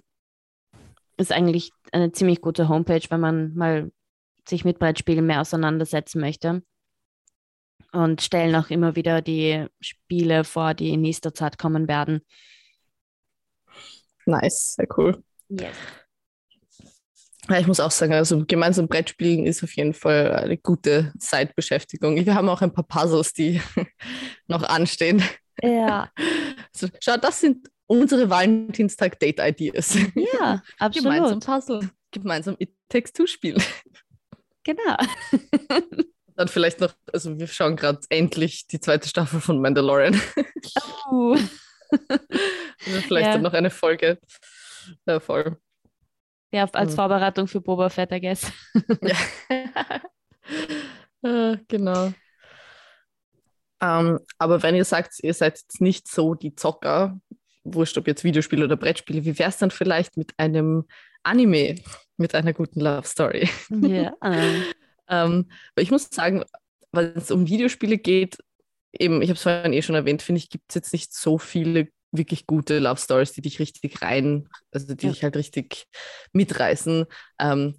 [1.18, 3.92] ist eigentlich eine ziemlich gute Homepage, wenn man mal
[4.48, 6.64] sich mit Brettspielen mehr auseinandersetzen möchte.
[7.92, 12.22] Und stellen auch immer wieder die Spiele vor, die in nächster Zeit kommen werden.
[14.26, 15.24] Nice, sehr cool.
[15.50, 15.76] Yes.
[17.48, 22.16] Ja, ich muss auch sagen, also gemeinsam Brettspielen ist auf jeden Fall eine gute Zeitbeschäftigung.
[22.16, 23.62] Wir haben auch ein paar Puzzles, die
[24.48, 25.24] noch anstehen.
[25.62, 26.12] Ja,
[26.74, 29.96] Also, schau, das sind unsere Valentinstag-Date-Ideas.
[30.16, 31.46] ja, Gemeinsam absolut.
[31.46, 31.90] Puzzle.
[32.12, 33.62] Gemeinsam It Takes Two spielen.
[34.64, 34.98] Genau.
[36.36, 40.20] Dann vielleicht noch, also wir schauen gerade endlich die zweite Staffel von Mandalorian.
[41.12, 41.38] Uh.
[41.92, 43.34] Also vielleicht Ja.
[43.34, 44.20] dann noch eine Folge.
[45.06, 45.58] Ja, voll.
[46.52, 46.96] Ja, als Mhm.
[46.96, 48.52] Vorbereitung für Boba Fett, I guess.
[49.02, 49.16] Ja.
[51.24, 52.14] äh, genau.
[53.82, 57.20] Ähm, aber wenn ihr sagt, ihr seid jetzt nicht so die Zocker,
[57.64, 60.86] wurscht ob jetzt Videospiele oder Brettspiele, wie wäre es dann vielleicht mit einem
[61.24, 61.76] Anime,
[62.18, 63.50] mit einer guten Love Story?
[63.70, 64.14] Ja.
[64.24, 64.64] ähm,
[65.08, 66.44] Ähm, weil ich muss sagen,
[66.92, 68.38] wenn es um Videospiele geht,
[68.92, 71.38] eben, ich habe es vorhin eh schon erwähnt, finde ich, gibt es jetzt nicht so
[71.38, 75.12] viele wirklich gute Love Stories, die dich richtig rein, also die Ja.
[75.12, 75.88] dich halt richtig
[76.34, 77.06] mitreißen.
[77.40, 77.76] Ähm,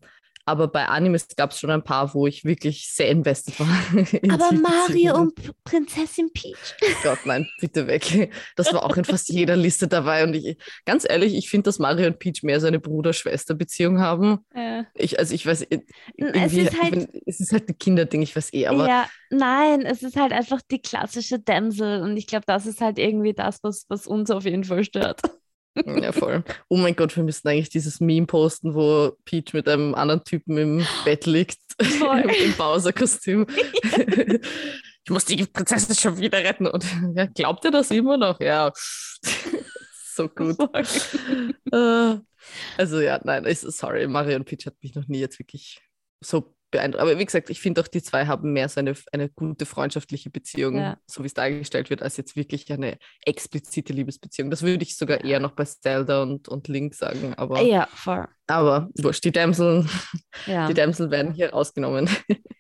[0.47, 3.67] aber bei Animes gab es schon ein paar, wo ich wirklich sehr invested war.
[4.23, 6.77] in Aber Mario und Prinzessin Peach.
[7.03, 8.31] Gott, nein, bitte weg.
[8.55, 10.23] Das war auch in fast jeder Liste dabei.
[10.23, 14.39] Und ich, ganz ehrlich, ich finde, dass Mario und Peach mehr so eine Bruder-Schwester-Beziehung haben.
[14.55, 14.87] Ja.
[14.95, 15.67] Ich, also ich weiß,
[16.17, 19.83] Es ist halt- bin, es ist halt ein Kinderding, ich weiß eh, aber ja, nein,
[19.83, 23.59] es ist halt einfach die klassische Damsel und ich glaube, das ist halt irgendwie das,
[23.65, 25.23] was, was uns auf jeden Fall stört.
[26.03, 26.43] Ja, voll.
[26.69, 30.57] Oh mein Gott, wir müssten eigentlich dieses Meme posten, wo Peach mit einem anderen Typen
[30.57, 33.47] im Bett liegt, im Bowser-Kostüm.
[33.83, 36.67] ich muss die Prinzessin schon wieder retten.
[36.67, 36.85] Und
[37.15, 38.41] ja, glaubt ihr das immer noch?
[38.41, 38.73] Ja,
[40.15, 40.57] so gut.
[41.73, 42.17] Äh,
[42.77, 45.81] also ja, nein, ich, sorry, Mario und Peach hat mich noch nie jetzt wirklich
[46.21, 47.03] so beeindruckt.
[47.03, 50.31] Aber wie gesagt, ich finde auch, die zwei haben mehr so eine, eine gute freundschaftliche
[50.31, 50.99] Beziehung, Ja.
[51.07, 54.51] so wie es dargestellt wird, als jetzt wirklich eine explizite Liebesbeziehung.
[54.51, 57.35] Das würde ich sogar eher noch bei Zelda und, und Link sagen.
[57.35, 58.27] Aber, Ja, voll.
[58.47, 59.89] aber wurscht, die Damseln,
[60.47, 60.69] Ja.
[60.69, 62.09] die Damseln werden hier rausgenommen.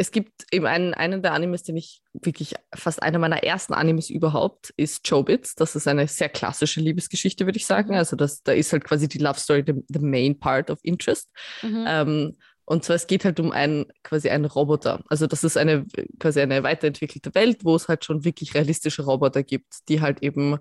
[0.00, 4.10] Es gibt eben einen, einen der Animes, den ich wirklich fast einer meiner ersten Animes
[4.10, 5.56] überhaupt ist Chobits.
[5.56, 7.96] Das ist eine sehr klassische Liebesgeschichte, würde ich sagen.
[7.96, 11.28] Also das, da ist halt quasi die Love Story the, the main part of interest.
[11.62, 11.84] Mhm.
[11.88, 12.36] Ähm,
[12.68, 15.02] und zwar es geht halt um einen quasi einen Roboter.
[15.08, 15.86] Also das ist eine
[16.18, 20.54] quasi eine weiterentwickelte Welt, wo es halt schon wirklich realistische Roboter gibt, die halt eben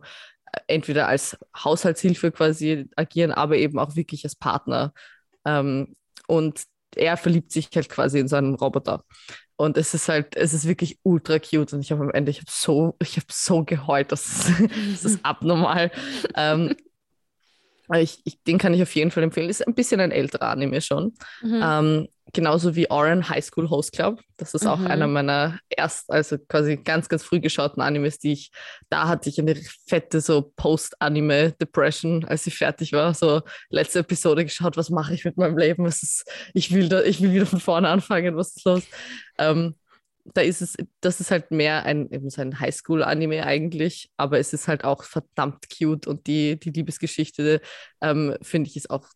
[0.54, 4.93] äh, entweder als Haushaltshilfe quasi agieren, aber eben auch wirklich als Partner.
[5.43, 6.63] Ähm, und
[6.96, 9.04] er verliebt sich halt quasi in seinen Roboter.
[9.58, 11.74] Und es ist halt, es ist wirklich ultra cute.
[11.74, 14.50] Und ich habe am Ende, ich habe so, ich habe so geheult, das,
[14.93, 15.91] das ist abnormal.
[16.36, 16.74] ähm,
[17.95, 19.50] ich, ich, den kann ich auf jeden Fall empfehlen.
[19.50, 21.13] Ist ein bisschen ein älterer Anime schon.
[21.41, 21.62] Mhm.
[21.63, 24.19] Ähm, genauso wie Oran High School Host Club.
[24.36, 24.88] Das ist auch Mhm.
[24.88, 28.52] einer meiner erst, also quasi ganz, ganz früh geschauten Animes, die ich,
[28.89, 29.56] da hatte ich eine
[29.88, 33.13] fette so Post-Anime-Depression, als ich fertig war.
[33.13, 35.86] So letzte Episode geschaut, was mache ich mit meinem Leben?
[35.86, 38.84] Was ist, ich will da, ich will wieder von vorne anfangen, was ist los?
[39.38, 39.76] Ähm,
[40.34, 44.54] da ist es, das ist halt mehr ein, eben so ein Highschool-Anime eigentlich, aber es
[44.54, 47.62] ist halt auch verdammt cute und die, die Liebesgeschichte,
[48.02, 49.08] ähm, finde ich, ist auch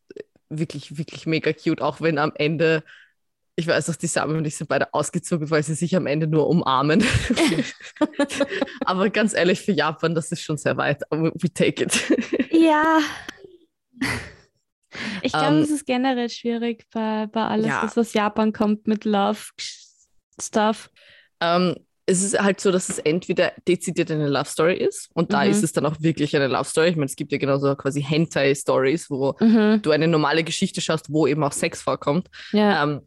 [0.50, 2.84] wirklich, wirklich mega cute, auch wenn am Ende,
[3.56, 6.28] ich weiß noch, die Sam und ich sind beide ausgezogen, weil sie sich am Ende
[6.28, 7.04] nur umarmen.
[8.86, 12.50] aber ganz ehrlich, für Japan, das ist schon sehr weit, aber we take it.
[12.52, 13.00] Ja.
[15.21, 17.84] Ich glaube, Ähm, es ist generell schwierig bei, bei alles, ja.
[17.84, 20.90] was aus Japan kommt mit Love-Stuff.
[21.41, 21.75] Ähm,
[22.08, 25.51] es ist halt so, dass es entweder dezidiert eine Love Story ist und da Mhm.
[25.51, 26.89] ist es dann auch wirklich eine Love Story.
[26.89, 29.82] Ich meine, es gibt ja genauso quasi Hentai-Stories, wo Mhm.
[29.82, 32.27] du eine normale Geschichte schaust, wo eben auch Sex vorkommt.
[32.51, 32.84] Ja.
[32.84, 33.01] Ähm,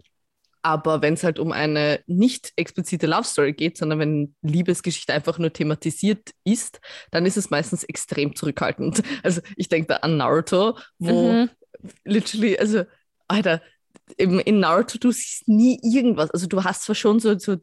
[0.63, 5.39] aber wenn es halt um eine nicht explizite Love Story geht, sondern wenn Liebesgeschichte einfach
[5.39, 9.03] nur thematisiert ist, dann ist es meistens extrem zurückhaltend.
[9.23, 11.51] Also ich denke da an Naruto, wo Mhm.
[12.05, 12.85] literally, also,
[13.29, 13.61] Alter,
[14.17, 16.31] im, in Naruto, du siehst nie irgendwas.
[16.31, 17.57] Also du hast zwar schon so, so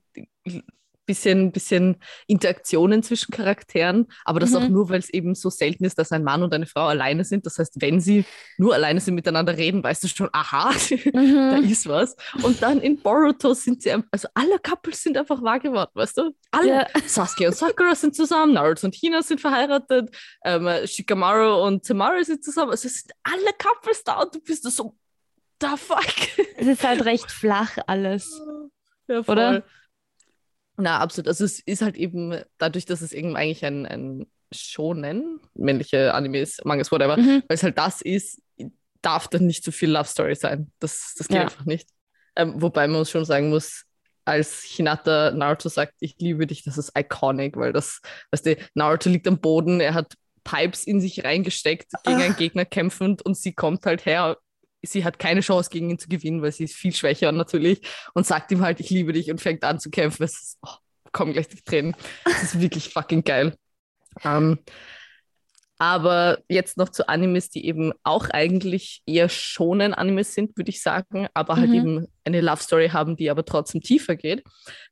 [1.12, 4.58] bisschen, bisschen Interaktionen zwischen Charakteren, aber das mhm.
[4.58, 7.24] auch nur, weil es eben so selten ist, dass ein Mann und eine Frau alleine
[7.24, 7.46] sind.
[7.46, 8.26] Das heißt, wenn sie
[8.58, 10.72] nur alleine sind, miteinander reden, weißt du schon, aha,
[11.14, 11.36] mhm.
[11.36, 12.16] da ist was.
[12.44, 16.32] Und dann in Boruto sind sie, also alle Couples sind einfach wahr geworden, weißt du?
[16.52, 16.68] Alle.
[16.68, 16.88] Ja.
[17.06, 22.44] Sasuke und Sakura sind zusammen, Naruto und Hina sind verheiratet, ähm, Shikamaru und Temari sind
[22.44, 22.72] zusammen.
[22.72, 24.96] Also es sind alle Couples da und du bist so,
[25.62, 26.06] the fuck?
[26.58, 28.40] Es ist halt recht flach alles.
[29.08, 29.34] Ja, voll.
[29.34, 29.64] Oder?
[30.78, 31.28] Na, absolut.
[31.28, 36.62] Also es ist halt eben dadurch, dass es eben eigentlich ein, ein Shonen, männliche Animes,
[36.64, 37.44] Mangas, whatever, mhm.
[37.48, 38.42] weil es halt das ist,
[39.02, 40.72] darf dann nicht so viel Love Story sein.
[40.80, 41.44] Das, das geht ja.
[41.44, 41.90] einfach nicht.
[42.36, 43.86] Ähm, wobei man schon sagen muss,
[44.24, 49.10] als Hinata Naruto sagt, ich liebe dich, das ist iconic, weil das, weißt du, Naruto
[49.10, 52.24] liegt am Boden, er hat Pipes in sich reingesteckt, gegen Ach.
[52.24, 54.38] einen Gegner kämpfend und sie kommt halt her
[54.84, 57.82] sie hat keine Chance gegen ihn zu gewinnen, weil sie ist viel schwächer natürlich
[58.14, 60.24] und sagt ihm halt, ich liebe dich und fängt an zu kämpfen.
[60.24, 60.76] Es ist, oh,
[61.12, 61.96] kommen gleich die Tränen.
[62.24, 63.56] Das ist wirklich fucking geil.
[64.24, 64.60] Um, ähm,
[65.78, 70.84] aber jetzt noch zu Animes, die eben auch eigentlich eher schonen Animes sind, würde ich
[70.84, 71.76] sagen, aber halt mhm.
[71.76, 74.44] eben eine Love Story haben, die aber trotzdem tiefer geht.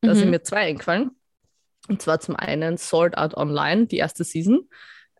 [0.01, 0.17] Da mhm.
[0.17, 1.11] sind mir zwei eingefallen.
[1.89, 4.67] Und zwar zum einen Sword Art Online, die erste Season.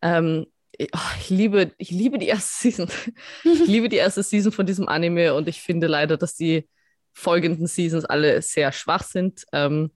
[0.02, 0.48] Ähm,
[0.80, 2.90] ich, liebe, ich liebe die erste Season.
[3.44, 6.68] ich liebe die erste Season von diesem Anime und ich finde leider, dass die
[7.14, 9.46] folgenden Seasons alle sehr schwach sind.
[9.52, 9.92] Ähm,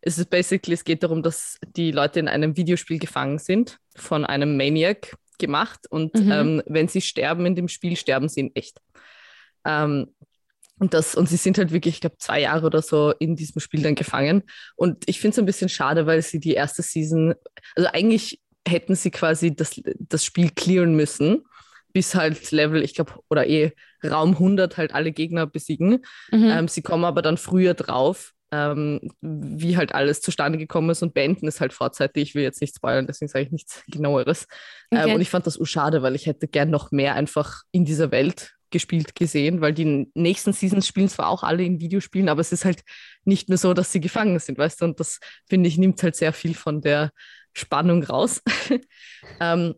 [0.00, 4.24] es ist basically, es geht darum, dass die Leute in einem Videospiel gefangen sind, von
[4.24, 6.32] einem Maniac gemacht und mhm.
[6.32, 8.80] ähm, wenn sie sterben in dem Spiel, sterben sie in echt.
[9.64, 10.14] Ähm,
[10.78, 13.60] und, das, und sie sind halt wirklich, ich glaube, zwei Jahre oder so in diesem
[13.60, 14.44] Spiel dann gefangen.
[14.76, 17.34] Und ich finde es ein bisschen schade, weil sie die erste Season,
[17.74, 21.44] also eigentlich hätten sie quasi das, das Spiel clearen müssen,
[21.92, 23.72] bis halt Level, ich glaube, oder eh
[24.04, 26.04] Raum 100 halt alle Gegner besiegen.
[26.30, 26.50] Mhm.
[26.50, 31.14] Ähm, sie kommen aber dann früher drauf, ähm, wie halt alles zustande gekommen ist und
[31.14, 32.22] beenden es halt vorzeitig.
[32.22, 34.46] Ich will jetzt nicht spoilern, deswegen sage ich nichts genaueres.
[34.90, 35.08] Ähm, okay.
[35.08, 38.10] Ähm, und ich fand das schade, weil ich hätte gern noch mehr einfach in dieser
[38.10, 42.52] Welt gespielt gesehen, weil die nächsten Seasons spielen zwar auch alle in Videospielen, aber es
[42.52, 42.82] ist halt
[43.24, 44.84] nicht mehr so, dass sie gefangen sind, weißt du?
[44.86, 45.18] Und das,
[45.48, 47.10] finde ich, nimmt halt sehr viel von der
[47.52, 48.42] Spannung raus.
[49.40, 49.74] ähm,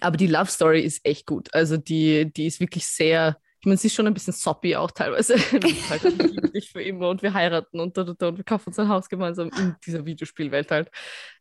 [0.00, 1.52] aber die Love Story ist echt gut.
[1.54, 4.90] Also die, die ist wirklich sehr, ich meine, sie ist schon ein bisschen soppy auch
[4.90, 5.34] teilweise.
[5.90, 8.68] halt, ich liebe dich für immer und wir heiraten und, und, und, und wir kaufen
[8.68, 10.90] uns ein Haus gemeinsam in dieser Videospielwelt halt.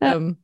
[0.02, 0.16] Ja.
[0.16, 0.38] Ähm,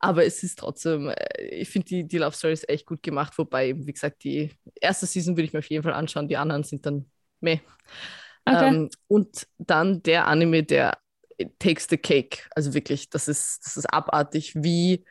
[0.00, 3.36] aber es ist trotzdem, äh, ich finde die, die Love Story ist echt gut gemacht,
[3.36, 4.50] wobei wie gesagt, die
[4.80, 7.60] erste Season würde ich mir auf jeden Fall anschauen, die anderen sind dann meh.
[8.44, 8.68] Okay.
[8.68, 10.98] Ähm, und dann der Anime, der
[11.58, 12.48] takes the cake.
[12.54, 15.04] Also wirklich, das ist, das ist abartig, wie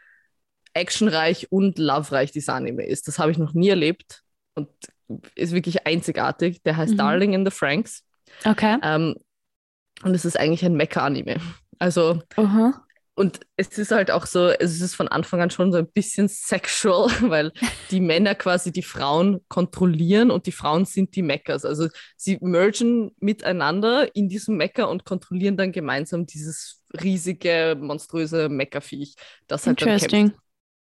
[0.73, 3.07] actionreich und lovereich dieser Anime ist.
[3.07, 4.23] Das habe ich noch nie erlebt
[4.55, 4.69] und
[5.35, 6.61] ist wirklich einzigartig.
[6.63, 6.97] Der heißt mhm.
[6.97, 8.03] Darling in the Franks.
[8.45, 8.77] Okay.
[8.83, 9.15] Ähm,
[10.03, 11.37] und es ist eigentlich ein Mecha-Anime.
[11.79, 12.73] Also uh -huh.
[13.17, 16.27] Und es ist halt auch so, es ist von Anfang an schon so ein bisschen
[16.27, 17.51] sexual, weil
[17.89, 21.65] die Männer quasi die Frauen kontrollieren und die Frauen sind die Meckers.
[21.65, 29.15] Also sie mergen miteinander in diesem Mecker und kontrollieren dann gemeinsam dieses riesige, monströse Meckerviech,
[29.47, 30.13] das halt kämpft.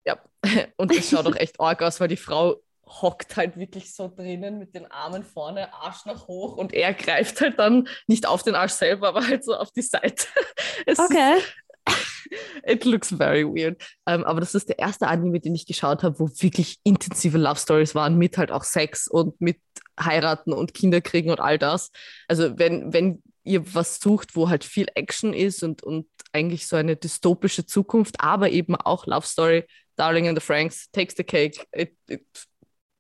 [0.06, 0.20] Ja,
[0.76, 4.60] und es schaut auch echt arg aus, weil die Frau hockt halt wirklich so drinnen
[4.60, 8.56] mit den Armen vorne, Arsch nach hoch und er greift halt dann nicht auf den
[8.56, 10.28] Arsch selber, aber halt so auf die Seite.
[10.86, 11.38] Es okay.
[11.38, 11.46] Ist,
[12.66, 13.82] It looks very weird.
[14.06, 17.60] Ähm, aber das ist der erste Anime, den ich geschaut habe, wo wirklich intensive Love
[17.60, 19.60] Stories waren, mit halt auch Sex und mit
[20.00, 21.92] heiraten und Kinder kriegen und all das.
[22.28, 26.76] Also wenn, wenn ihr was sucht, wo halt viel Action ist und, und eigentlich so
[26.76, 31.66] eine dystopische Zukunft, aber eben auch Love Story, Darling and the Franks, Takes the Cake,
[31.74, 32.26] it, it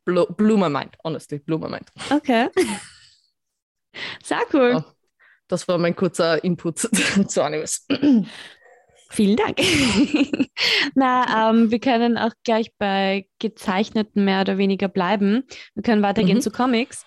[0.06, 1.88] blew, blew my mind, honestly, blew my mind.
[2.10, 2.48] Okay.
[4.24, 4.84] Sehr cool.
[4.84, 4.92] Oh,
[5.48, 6.80] das war mein kurzer Input
[7.28, 7.86] zu Animes.
[9.10, 9.60] Vielen Dank.
[10.96, 15.44] Na, ähm, wir können auch gleich bei gezeichneten mehr oder weniger bleiben.
[15.76, 16.42] Wir können weitergehen mhm.
[16.42, 17.06] zu Comics.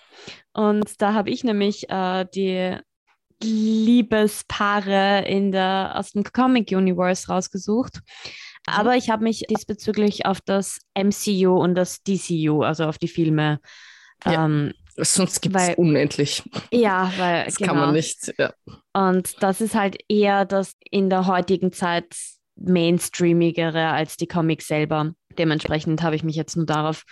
[0.52, 2.76] Und da habe ich nämlich äh, die
[3.42, 8.00] Liebespaare in der, aus dem Comic Universe rausgesucht.
[8.66, 13.60] Aber ich habe mich diesbezüglich auf das MCU und das DCU, also auf die Filme,
[14.24, 14.44] ja.
[14.44, 16.42] ähm, Sonst gibt es unendlich.
[16.72, 17.44] Ja, weil.
[17.44, 17.68] Das genau.
[17.68, 17.96] kann man genau.
[17.96, 18.34] nicht.
[18.38, 18.52] Ja.
[18.92, 22.14] Und das ist halt eher das in der heutigen Zeit
[22.56, 25.14] mainstreamigere als die Comics selber.
[25.38, 27.04] Dementsprechend habe ich mich jetzt nur darauf.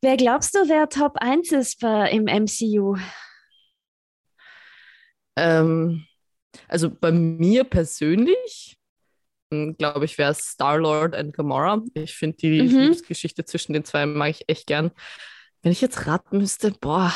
[0.00, 2.96] Wer glaubst du, wer Top 1 ist bei, im MCU?
[5.36, 6.06] Ähm,
[6.68, 8.76] also bei mir persönlich,
[9.52, 11.82] hm, glaube ich, wäre es Star-Lord und Gamora.
[11.94, 12.68] Ich finde die mhm.
[12.68, 14.90] Liebesgeschichte zwischen den zwei mag ich echt gern.
[15.66, 17.12] Wenn ich jetzt raten müsste, boah,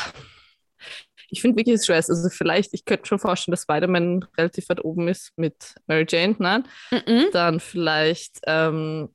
[1.29, 1.95] Ich finde wirklich, es schwer.
[1.95, 6.35] Also vielleicht, ich könnte schon vorstellen, dass Spider-Man relativ weit oben ist mit Mary Jane,
[6.37, 6.67] nein?
[6.91, 7.27] Mhm.
[7.31, 9.07] Dann vielleicht ähm,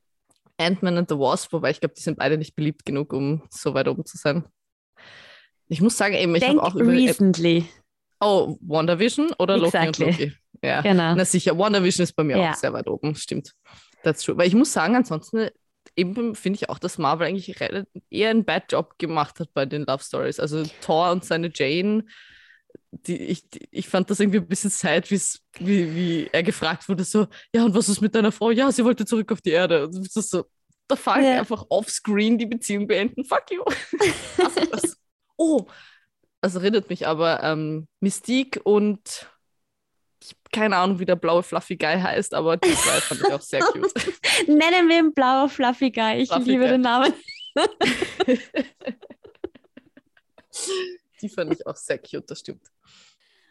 [0.57, 3.75] Ant-Man and the Wasp, wobei ich glaube, die sind beide nicht beliebt genug, um so
[3.75, 4.43] weit oben zu sein.
[5.67, 6.91] Ich muss sagen, eben, ich habe auch über.
[6.91, 7.69] recently.
[8.19, 10.05] Oh, WandaVision oder Exactly.
[10.05, 10.37] Loki und Loki?
[10.63, 10.81] Ja.
[10.81, 11.13] Genau.
[11.13, 12.49] Na sicher, WandaVision ist bei mir Ja.
[12.53, 13.53] auch sehr weit oben, stimmt.
[14.01, 14.35] That's true.
[14.35, 15.51] Weil ich muss sagen, ansonsten
[15.95, 17.55] eben finde ich auch, dass Marvel eigentlich
[18.09, 20.39] eher einen Bad Job gemacht hat bei den Love Stories.
[20.39, 22.05] Also Thor und seine Jane,
[22.91, 25.19] die, ich, die, ich fand das irgendwie ein bisschen sad, wie,
[25.95, 28.51] wie er gefragt wurde, so, ja, und was ist mit deiner Frau?
[28.51, 29.85] Ja, sie wollte zurück auf die Erde.
[29.87, 30.45] Und das ist so,
[30.87, 31.39] da fuck, Ja.
[31.39, 33.25] einfach offscreen die Beziehung beenden.
[33.25, 33.63] Fuck you.
[34.37, 34.97] Lass das.
[35.37, 35.65] oh,
[36.41, 39.27] das erinnert mich aber, ähm, Mystique und
[40.27, 43.41] ich keine Ahnung, wie der blaue Fluffy Guy heißt, aber die zwei fand ich auch
[43.41, 43.91] sehr cute.
[44.47, 46.21] Nennen wir ihn blauer Fluffy Guy.
[46.21, 46.71] Ich Fluffy liebe Guy.
[46.71, 47.13] den Namen.
[51.21, 52.67] die fand ich auch sehr cute, das stimmt.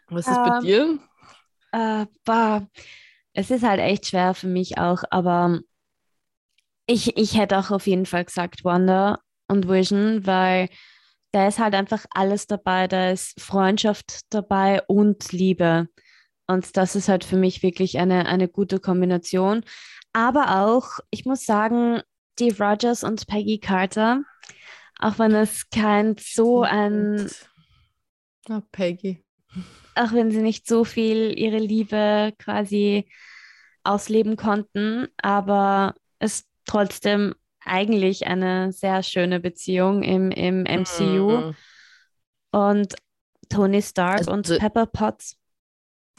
[0.08, 0.98] Was ist bei Ähm, dir?
[1.72, 2.06] Äh,
[3.32, 5.60] es ist halt echt schwer für mich auch, aber
[6.86, 10.68] ich, ich hätte auch auf jeden Fall gesagt Wanda und Vision, weil
[11.32, 12.88] da ist halt einfach alles dabei.
[12.88, 15.88] Da ist Freundschaft dabei und Liebe.
[16.46, 19.64] Und das ist halt für mich wirklich eine, eine gute Kombination.
[20.12, 22.00] Aber auch, ich muss sagen,
[22.34, 24.22] Steve Rogers und Peggy Carter,
[24.98, 27.28] auch wenn es kein so ein
[28.48, 29.24] Ah, Peggy.
[29.94, 33.08] auch wenn sie nicht so viel ihre Liebe quasi
[33.82, 41.54] ausleben konnten, aber es trotzdem eigentlich eine sehr schöne Beziehung im, im MCU Mhm.
[42.52, 42.94] und
[43.48, 45.36] Tony Stark Also- und Pepper Potts.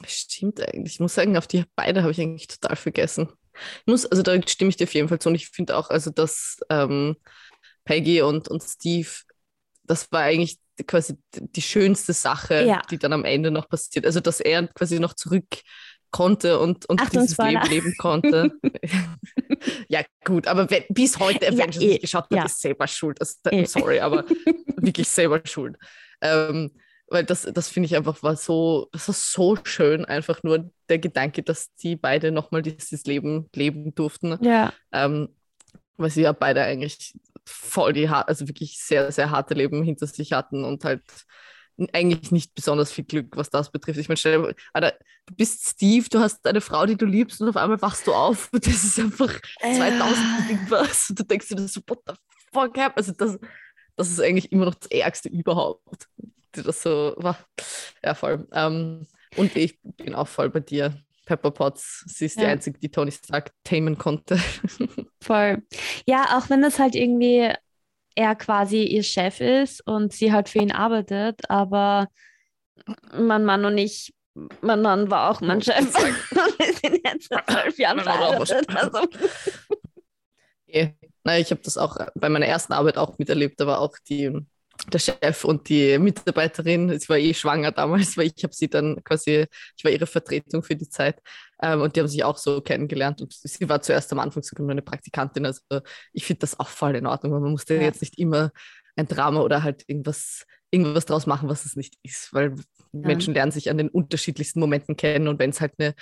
[0.06, 0.94] Stimmt eigentlich.
[0.96, 3.30] Ich muss sagen, auf die beide habe ich eigentlich total vergessen.
[3.82, 5.30] Ich muss, also da stimme ich dir auf jeden Fall zu.
[5.30, 7.16] Und ich finde auch, also dass ähm,
[7.86, 9.10] Peggy und, und Steve,
[9.84, 12.82] das war eigentlich quasi die schönste Sache, Ja.
[12.92, 14.06] die dann am Ende noch passiert.
[14.06, 15.46] Also dass er quasi noch zurück
[16.12, 17.64] konnte und, und Achtung, dieses Spoiler.
[17.64, 18.52] Leben leben konnte.
[19.90, 22.46] ja, gut, aber wenn, bis heute Ja, Avengers eh, nicht geschaut hat, ja.
[22.46, 23.20] ist selber schuld.
[23.20, 23.66] Also, Eh.
[23.66, 24.26] sorry, aber
[24.78, 25.76] wirklich selber schuld.
[26.22, 26.72] Ähm,
[27.10, 31.00] weil das, das finde ich einfach war so, das war so schön, einfach nur der
[31.00, 34.38] Gedanke, dass die beide nochmal dieses Leben leben durften.
[34.42, 35.30] Ja, Ähm,
[35.98, 37.14] weil sie ja beide eigentlich
[37.46, 41.02] voll die, also wirklich sehr, sehr harte Leben hinter sich hatten und halt
[41.94, 44.00] eigentlich nicht besonders viel Glück, was das betrifft.
[44.00, 47.40] Ich meine, stell dir, Alter, du bist Steve, du hast eine Frau, die du liebst
[47.42, 51.48] und auf einmal wachst du auf und das ist einfach 2000 irgendwas und du denkst
[51.50, 52.14] dir so, what the
[52.52, 52.98] fuck happened?
[52.98, 53.40] Also das,
[53.96, 56.08] das ist eigentlich immer noch das Ärgste überhaupt.
[56.58, 57.38] Die Das so war.
[58.04, 58.48] Ja, voll.
[58.54, 60.98] Ähm, und ich bin auch voll bei dir.
[61.26, 62.50] Pepper Potts, sie ist die Ja.
[62.50, 64.40] einzige, die Tony Stark tamen konnte.
[65.22, 65.62] voll.
[66.08, 67.52] Ja, auch wenn das halt irgendwie
[68.16, 72.08] er quasi ihr Chef ist und sie halt für ihn arbeitet, aber
[73.14, 74.14] mein Mann und ich,
[74.62, 75.76] mein Mann war auch mein Chef.
[76.60, 78.66] Wir sind jetzt seit zwölf Jahren verheiratet.
[78.76, 79.08] Also,
[80.68, 80.90] Eh.
[81.24, 83.60] Nein, ich habe das auch bei meiner ersten Arbeit auch miterlebt.
[83.60, 84.32] Da war auch die,
[84.92, 89.04] der Chef und die Mitarbeiterin, sie war eh schwanger damals, weil ich habe sie dann
[89.04, 89.46] quasi,
[89.78, 91.20] ich war ihre Vertretung für die Zeit.
[91.62, 93.22] Ähm, und die haben sich auch so kennengelernt.
[93.22, 95.46] Und sie war zuerst am Anfang sogar nur eine Praktikantin.
[95.46, 95.62] Also
[96.14, 97.82] ich finde das auch voll in Ordnung, weil man musste Ja.
[97.82, 98.52] jetzt nicht immer
[98.96, 102.34] ein Drama oder halt irgendwas, irgendwas draus machen, was es nicht ist.
[102.34, 102.56] Weil
[102.92, 105.94] Menschen lernen sich an den unterschiedlichsten Momenten kennen und wenn es halt eine,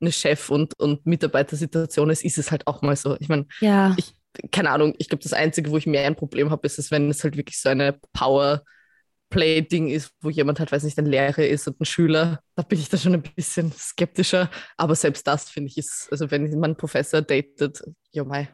[0.00, 3.16] eine Chef- und, und Mitarbeitersituation ist, ist es halt auch mal so.
[3.20, 4.14] Ich meine, ja, ich,
[4.50, 7.10] keine Ahnung, ich glaube, das Einzige, wo ich mehr ein Problem habe, ist es, wenn
[7.10, 11.68] es halt wirklich so eine Power-Play-Ding ist, wo jemand halt, weiß nicht, ein Lehrer ist
[11.68, 12.40] und ein Schüler.
[12.54, 14.50] Da bin ich da schon ein bisschen skeptischer.
[14.76, 18.48] Aber selbst das finde ich ist, also wenn man einen Professor datet, ich meine,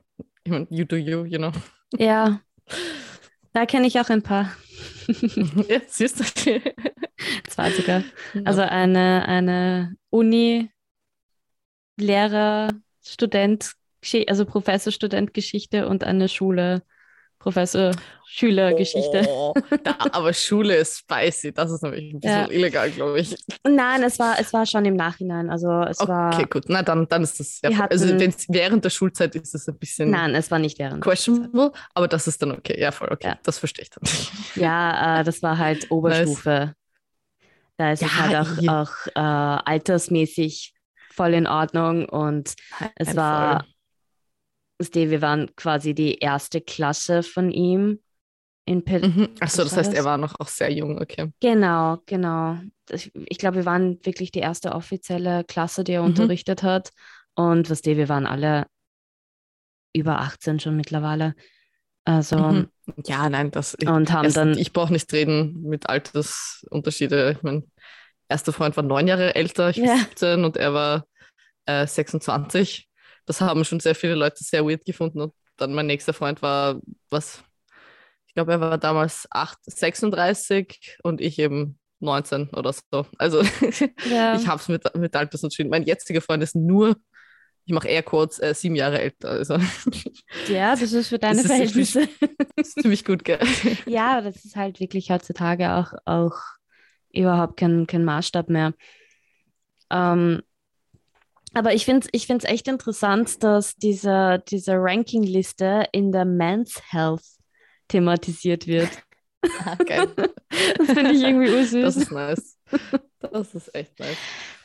[0.71, 1.53] you do you, you know.
[1.97, 2.41] ja.
[3.53, 4.53] Da kenne ich auch ein paar.
[5.09, 6.25] ja, siehst du.
[7.49, 8.05] Zwei sogar.
[8.45, 10.71] Also eine, eine Uni,
[11.97, 12.69] Lehrer,
[13.05, 13.73] Student,
[14.29, 16.83] also Professor, Student Geschichte und eine Schule,
[17.39, 17.93] Professor,
[18.27, 19.25] Schüler Geschichte.
[19.29, 19.55] Oh,
[20.13, 21.53] aber Schule ist spicy.
[21.53, 22.51] Das ist nämlich ein bisschen Ja.
[22.51, 23.37] illegal, glaube ich.
[23.65, 25.49] Nein, es war, es war schon im Nachhinein.
[25.49, 26.47] Also es Okay, war.
[26.47, 26.65] gut.
[26.69, 27.61] Na, dann, dann ist das.
[27.63, 30.79] Ja, also, hatten- wenn's während der Schulzeit ist es ein bisschen Nein, es war nicht
[30.81, 31.01] während.
[31.03, 32.79] questionable, aber das ist dann okay.
[32.81, 33.29] Ja, voll okay.
[33.29, 33.39] Ja.
[33.45, 34.03] Das verstehe ich dann.
[34.57, 36.75] Ja, äh, das war halt Oberstufe.
[37.77, 40.75] Da ist es halt auch, auch äh, altersmäßig
[41.13, 42.55] voll in Ordnung und
[42.97, 43.65] es war,
[44.81, 48.01] ihr, wir waren quasi die erste Klasse von ihm
[48.65, 49.29] in Pil Mhm.
[49.41, 51.33] Achso, das heißt, er war noch auch sehr jung, okay.
[51.41, 52.59] Genau, genau.
[52.87, 56.09] Das, ich glaube, wir waren wirklich die erste offizielle Klasse, die er Mhm.
[56.09, 56.91] unterrichtet hat.
[57.35, 58.67] Und was die, wir waren alle
[59.95, 61.35] über 18 schon mittlerweile.
[62.05, 62.69] Also Mhm.
[63.07, 67.33] Ja, nein, das und haben erst, dann ich brauche nicht reden mit Altersunterschiede.
[67.37, 67.71] Ich mein
[68.29, 69.97] erster Freund war neun Jahre älter, ich war Ja.
[69.97, 71.07] 17 und er war
[71.67, 72.88] äh, 26.
[73.29, 75.21] Das haben schon sehr viele Leute sehr weird gefunden.
[75.21, 77.45] Und dann mein nächster Freund war, was,
[78.27, 83.07] ich glaube, er war damals 8, 36 und ich eben 19 oder so.
[83.19, 83.43] Also
[84.11, 85.69] ja, ich habe es mit, mit Altersunterschieden.
[85.71, 86.97] Mein jetziger Freund ist nur,
[87.67, 89.29] ich mache eher kurz, äh, sieben Jahre älter.
[89.29, 89.59] Also
[90.49, 92.47] ja, das ist für deine Das ist ziemlich- Verhältnisse.
[92.57, 93.41] ist ziemlich gut, gell?
[93.85, 96.39] Ja, das ist halt wirklich heutzutage auch, auch
[97.13, 98.73] überhaupt kein, kein Maßstab mehr.
[99.91, 100.41] Ähm,
[101.55, 106.81] aber ich finde es ich find's echt interessant, dass diese, diese Rankingliste in der Men's
[106.91, 107.25] Health
[107.89, 108.91] thematisiert wird.
[109.65, 110.13] Ah, geil.
[110.79, 111.97] Das finde ich irgendwie Das ursüß.
[111.97, 112.59] ist nice.
[113.21, 114.17] Das ist echt nice.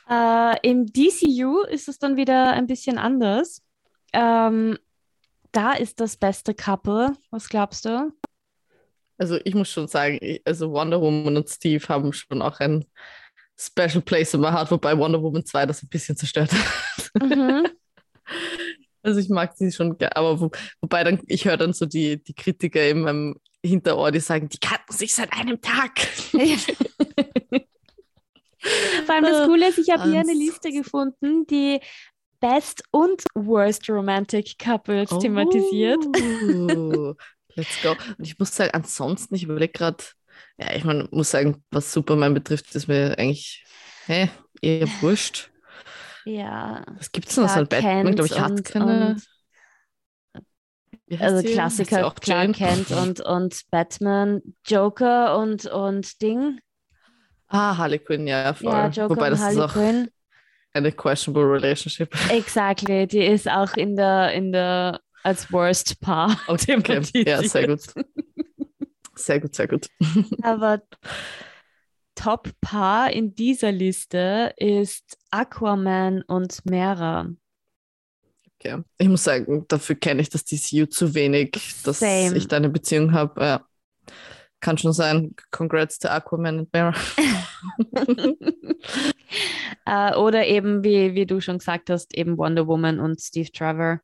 [0.09, 3.61] Äh, Im DCU ist es dann wieder ein bisschen anders.
[4.13, 4.79] Ähm,
[5.51, 7.13] da ist das beste Couple.
[7.29, 8.11] Was glaubst du?
[9.19, 12.83] Also ich muss schon sagen, also Wonder Woman und Steve haben schon auch ein
[13.65, 17.21] Special Place in my heart, wobei Wonder Woman 2 das ein bisschen zerstört hat.
[17.21, 17.67] Mhm.
[19.05, 20.49] Also ich mag sie schon, aber wo,
[20.79, 24.59] wobei dann, ich höre dann so die, die Kritiker in meinem Hinterohr, die sagen, die
[24.59, 25.99] kannten sich seit einem Tag.
[29.05, 31.81] Vor allem das Coole ist, ich habe hier eine Liste gefunden, die
[32.39, 35.99] Best und Worst Romantic Couples thematisiert.
[36.05, 37.13] Oh,
[37.55, 37.91] let's go.
[38.17, 40.03] Und ich muss sagen, ansonsten, ich überlege gerade,
[40.57, 43.63] ja, ich meine, muss sagen, was Superman betrifft, ist mir eigentlich
[44.05, 44.29] hä,
[44.61, 45.49] eher wurscht.
[46.25, 46.83] Ja.
[46.97, 47.53] Was gibt es denn noch?
[47.53, 49.17] Clark Batman, glaube ich, hat keine.
[51.19, 52.53] Also sie Klassiker, auch Clark?
[52.53, 56.59] Kent und, und Batman, Joker und, und Ding.
[57.47, 58.71] Ah, Harley Quinn, ja, voll.
[58.71, 60.09] Ja, Joker Wobei das Harley ist auch Quinn.
[60.73, 62.15] eine questionable relationship.
[62.29, 67.27] Exactly, die ist auch in der, in der als Worst Paar Okay, thematisiert.
[67.27, 67.81] ja, sehr gut.
[69.15, 69.87] Sehr gut, sehr gut.
[70.43, 70.81] Aber
[72.15, 77.27] Top-Paar in dieser Liste ist Aquaman und Mera.
[78.59, 78.81] Okay.
[78.97, 81.51] Ich muss sagen, dafür kenne ich das DCU zu wenig,
[81.83, 82.35] dass Same.
[82.37, 83.41] ich da eine Beziehung habe.
[83.43, 83.65] Ja.
[84.61, 85.35] Kann schon sein.
[85.51, 86.93] Congrats to Aquaman und Mara.
[89.85, 93.99] äh, oder eben, wie, wie du schon gesagt hast, eben Wonder Woman und Steve Trevor.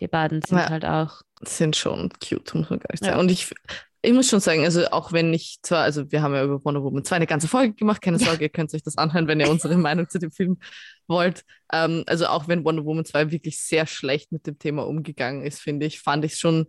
[0.00, 0.70] Die beiden sind Ja.
[0.70, 1.22] halt auch.
[1.42, 3.10] Sind schon cute, muss man gar nicht Ja.
[3.10, 3.20] sagen.
[3.20, 3.54] Und ich,
[4.02, 6.82] ich muss schon sagen, also auch wenn ich zwar, also wir haben ja über Wonder
[6.82, 9.50] Woman 2 eine ganze Folge gemacht, keine Sorge, ihr könnt euch das anhören, wenn ihr
[9.50, 10.58] unsere Meinung zu dem Film
[11.06, 11.44] wollt.
[11.72, 15.60] Ähm, also auch wenn Wonder Woman 2 wirklich sehr schlecht mit dem Thema umgegangen ist,
[15.60, 16.66] finde ich, fand ich es schon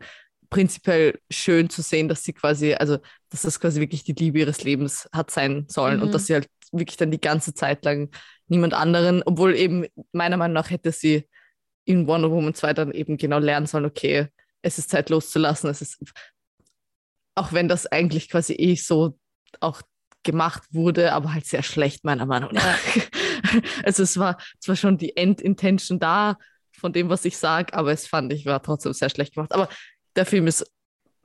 [0.49, 2.97] prinzipiell schön zu sehen, dass sie quasi, also
[3.29, 6.03] dass das quasi wirklich die Liebe ihres Lebens hat sein sollen Mhm.
[6.03, 8.09] und dass sie halt wirklich dann die ganze Zeit lang
[8.47, 11.27] niemand anderen, obwohl eben meiner Meinung nach hätte sie
[11.85, 14.27] in Wonder Woman 2 dann eben genau lernen sollen, okay,
[14.61, 15.99] es ist Zeit loszulassen, es ist,
[17.35, 19.17] auch wenn das eigentlich quasi eh so
[19.59, 19.81] auch
[20.23, 22.77] gemacht wurde, aber halt sehr schlecht, meiner Meinung nach.
[23.83, 26.37] Also es war zwar schon die End-Intention da
[26.71, 29.51] von dem, was ich sage, aber es fand ich, war trotzdem sehr schlecht gemacht.
[29.51, 29.67] Aber
[30.15, 30.65] der Film ist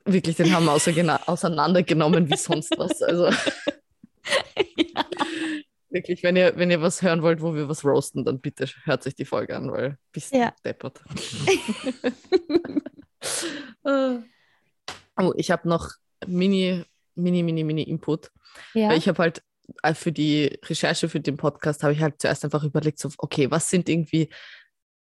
[0.03, 3.01] wirklich, den haben wir auseinander- auseinandergenommen wie sonst was.
[3.01, 3.29] Also
[5.89, 9.03] wirklich, wenn ihr, wenn ihr was hören wollt, wo wir was roasten, dann bitte hört
[9.03, 10.53] sich die Folge an, weil bist Ja.
[10.65, 11.01] deppert.
[15.19, 15.89] Oh, ich habe noch
[16.25, 16.83] mini,
[17.15, 18.31] mini, mini, mini Input.
[18.73, 18.89] Ja.
[18.89, 19.41] Weil ich habe halt
[19.83, 23.49] äh, für die Recherche für den Podcast habe ich halt zuerst einfach überlegt, so, okay,
[23.51, 24.29] was sind irgendwie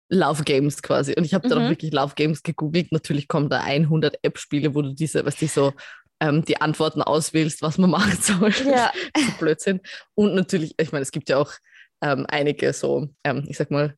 [0.09, 1.13] Love Games quasi?
[1.17, 1.65] Und ich habe dann Mhm.
[1.65, 2.91] auch wirklich Love Games gegoogelt.
[2.91, 5.73] Natürlich kommen da 100 App-Spiele, wo du diese, was die so
[6.19, 8.51] ähm, die Antworten auswählst, was man machen soll.
[8.65, 8.91] ja.
[9.17, 9.81] so Blödsinn.
[10.15, 11.51] Und natürlich, ich meine, es gibt ja auch
[12.01, 13.95] ähm, einige so, ähm, ich sag mal,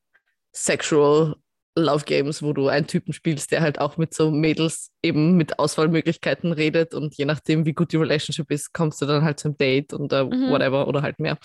[0.52, 1.36] sexual
[1.76, 5.58] Love Games, wo du einen Typen spielst, der halt auch mit so Mädels eben mit
[5.58, 9.56] Auswahlmöglichkeiten redet und je nachdem, wie gut die Relationship ist, kommst du dann halt zum
[9.56, 10.50] Date und äh, Mhm.
[10.50, 11.38] whatever oder halt mehr.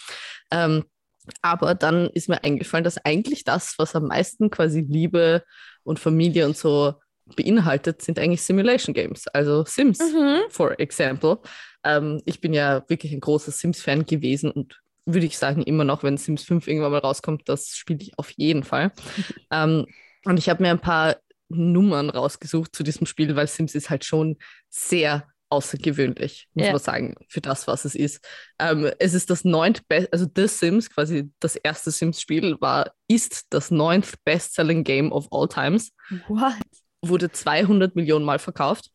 [0.51, 0.84] Ähm,
[1.41, 5.43] aber dann ist mir eingefallen, dass eigentlich das, was am meisten quasi Liebe
[5.84, 6.95] und Familie und so
[7.36, 10.41] beinhaltet, sind eigentlich Simulation Games, also Sims Mhm.
[10.49, 11.39] for example.
[11.84, 16.03] Ähm, ich bin ja wirklich ein großer Sims-Fan gewesen und würde ich sagen, immer noch,
[16.03, 18.91] wenn Sims 5 irgendwann mal rauskommt, das spiele ich auf jeden Fall.
[19.51, 19.86] ähm,
[20.26, 21.17] und ich habe mir ein paar
[21.49, 24.38] Nummern rausgesucht zu diesem Spiel, weil Sims ist halt schon
[24.69, 26.71] sehr außergewöhnlich, muss Ja.
[26.71, 28.26] man sagen, für das, was es ist.
[28.59, 33.69] Ähm, es ist das neunt, also The Sims, quasi das erste Sims-Spiel, war, ist das
[33.71, 35.91] neunt Best-Selling Game of all times
[36.28, 36.53] What?
[37.03, 38.89] wurde 200 Millionen Mal verkauft.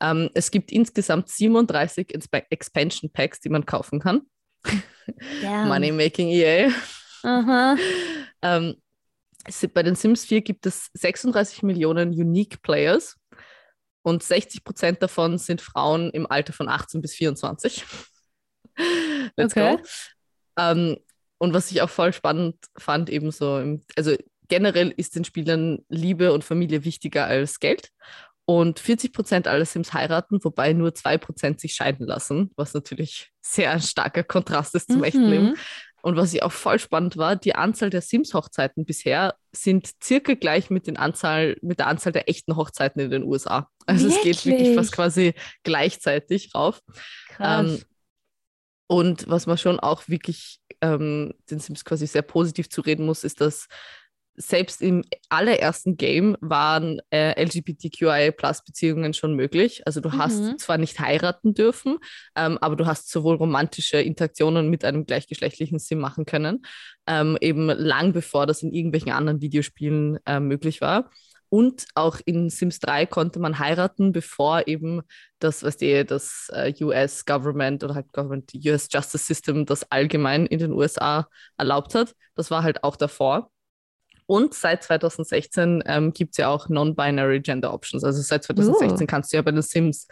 [0.00, 4.22] Ähm, es gibt insgesamt 37 Inspe Expansion Packs, die man kaufen kann.
[5.42, 6.70] Money Making EA.
[7.22, 7.76] Aha.
[8.42, 8.85] Ähm, es-
[9.72, 13.16] bei den Sims 4 gibt es 36 Millionen Unique Players
[14.02, 17.84] und 60 Prozent davon sind Frauen im Alter von 18 bis 24.
[19.36, 19.76] Let's okay.
[19.76, 19.82] go.
[20.58, 20.98] Ähm,
[21.38, 24.14] und was ich auch voll spannend fand, eben so, im, also
[24.48, 27.90] generell ist den Spielern Liebe und Familie wichtiger als Geld.
[28.48, 33.32] Und 40 Prozent aller Sims heiraten, wobei nur 2 Prozent sich scheiden lassen, was natürlich
[33.42, 35.04] sehr ein starker Kontrast ist zum mhm.
[35.04, 35.56] echten Leben.
[36.06, 40.70] Und was ich auch voll spannend war, die Anzahl der Sims-Hochzeiten bisher sind circa gleich
[40.70, 43.68] mit, den Anzahl, mit der Anzahl der echten Hochzeiten in den USA.
[43.86, 44.36] Also wirklich?
[44.36, 45.34] es geht wirklich fast quasi
[45.64, 46.80] gleichzeitig rauf.
[47.40, 47.82] Ähm,
[48.86, 53.24] und was man schon auch wirklich ähm, den Sims quasi sehr positiv zu reden muss,
[53.24, 53.66] ist, dass
[54.36, 59.82] selbst im allerersten Game waren äh, LGBTQIA-Plus-Beziehungen schon möglich.
[59.86, 60.18] Also du mhm.
[60.18, 61.98] hast zwar nicht heiraten dürfen,
[62.34, 66.62] ähm, aber du hast sowohl romantische Interaktionen mit einem gleichgeschlechtlichen Sim machen können,
[67.06, 71.10] ähm, eben lang bevor das in irgendwelchen anderen Videospielen äh, möglich war.
[71.48, 75.02] Und auch in Sims 3 konnte man heiraten, bevor eben
[75.38, 80.46] das, was die, das äh, US Government oder halt Government, US Justice System das allgemein
[80.46, 82.14] in den USA erlaubt hat.
[82.34, 83.50] Das war halt auch davor.
[84.26, 88.02] Und seit 2016 ähm, gibt es ja auch Non-Binary Gender Options.
[88.02, 89.06] Also seit 2016 uh.
[89.06, 90.08] kannst du ja bei den Sims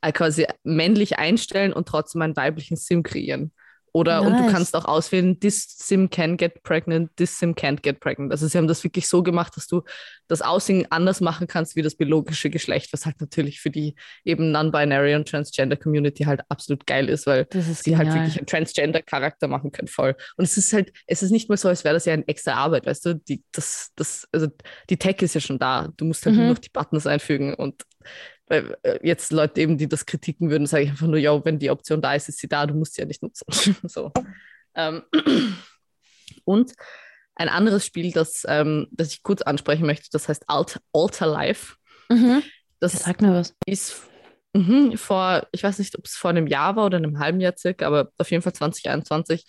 [0.00, 3.52] äh, quasi männlich einstellen und trotzdem einen weiblichen Sim kreieren.
[3.92, 4.30] Oder nice.
[4.30, 8.32] und du kannst auch auswählen, this Sim can get pregnant, this Sim can't get pregnant.
[8.32, 9.82] Also sie haben das wirklich so gemacht, dass du
[10.28, 14.52] das Aussehen anders machen kannst wie das biologische Geschlecht, was halt natürlich für die eben
[14.52, 18.06] Non-Binary und Transgender Community halt absolut geil ist, weil ist sie halt genial.
[18.06, 20.14] halt wirklich einen Transgender-Charakter machen können, voll.
[20.36, 22.54] Und es ist halt, es ist nicht mal so, als wäre das ja eine extra
[22.54, 23.14] Arbeit, weißt du?
[23.14, 24.46] Die, das, das, also
[24.88, 25.88] die Tech ist ja schon da.
[25.96, 26.42] Du musst halt mhm.
[26.42, 27.82] nur noch die Buttons einfügen und
[28.50, 31.58] weil äh, jetzt Leute eben, die das kritiken würden, sage ich einfach nur, ja, wenn
[31.58, 33.46] die Option da ist, ist sie da, du musst sie ja nicht nutzen.
[33.84, 34.12] so.
[34.74, 35.02] Ähm.
[36.44, 36.72] Und
[37.36, 41.76] ein anderes Spiel, das, ähm, das ich kurz ansprechen möchte, das heißt Alt Alter Life.
[42.08, 42.42] Mhm.
[42.80, 43.54] Das, das sagt mir was.
[43.66, 44.09] Ist
[44.54, 47.54] mh, vor, ich weiß nicht, ob es vor einem Jahr war oder einem halben Jahr
[47.56, 49.44] circa, aber auf jeden Fall 2021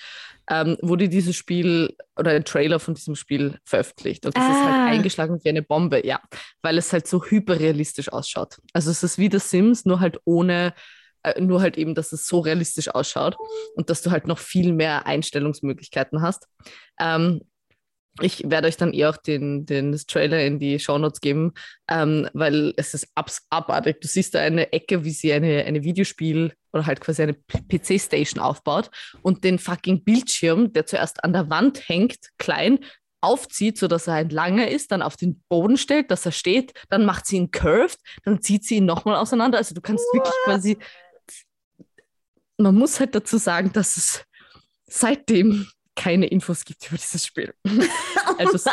[0.50, 4.26] ähm, wurde dieses Spiel oder ein Trailer von diesem Spiel veröffentlicht.
[4.26, 4.52] Und das ah.
[4.52, 4.86] ist halt ah.
[4.88, 6.20] eingeschlagen wie eine Bombe, ja,
[6.62, 8.58] weil es halt so hyperrealistisch ausschaut.
[8.74, 10.74] Also es ist wie The Sims, nur halt ohne
[11.24, 13.38] äh, nur halt eben, dass es so realistisch ausschaut
[13.76, 16.48] und dass du halt noch viel mehr Einstellungsmöglichkeiten hast.
[17.00, 17.42] Ähm,
[18.20, 21.54] ich werde euch dann eh auch den, den Trailer in die Shownotes geben,
[21.90, 24.02] ähm, weil es ist ab abartig.
[24.02, 28.42] Du siehst da eine Ecke, wie sie eine, eine Videospiel- oder halt quasi eine PC-Station
[28.42, 28.92] aufbaut
[29.22, 32.80] und den fucking Bildschirm, der zuerst an der Wand hängt, klein,
[33.22, 37.06] aufzieht, sodass er ein langer ist, dann auf den Boden stellt, dass er steht, dann
[37.06, 39.58] macht sie ihn curved, dann zieht sie ihn nochmal auseinander.
[39.58, 40.16] Also du kannst What?
[40.16, 40.78] wirklich quasi.
[42.58, 44.26] Man muss halt dazu sagen, dass es
[44.86, 47.54] seitdem keine Infos gibt über dieses Spiel.
[48.38, 48.72] also so,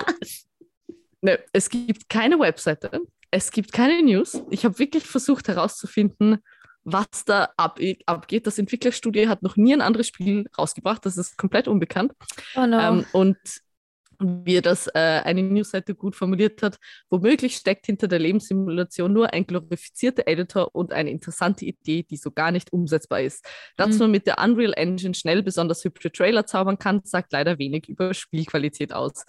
[1.20, 3.00] ne, es gibt keine Webseite,
[3.30, 4.42] es gibt keine News.
[4.50, 6.38] Ich habe wirklich versucht herauszufinden,
[6.84, 8.46] was da ab, abgeht.
[8.46, 11.04] Das Entwicklerstudio hat noch nie ein anderes Spiel rausgebracht.
[11.04, 12.12] Das ist komplett unbekannt.
[12.56, 12.78] Oh no.
[12.78, 13.36] ähm, und
[14.20, 19.46] wie das äh, eine Newsseite gut formuliert hat, womöglich steckt hinter der Lebenssimulation nur ein
[19.46, 23.44] glorifizierter Editor und eine interessante Idee, die so gar nicht umsetzbar ist.
[23.76, 23.98] Dass mhm.
[23.98, 28.12] man mit der Unreal Engine schnell besonders hübsche Trailer zaubern kann, sagt leider wenig über
[28.12, 29.24] Spielqualität aus.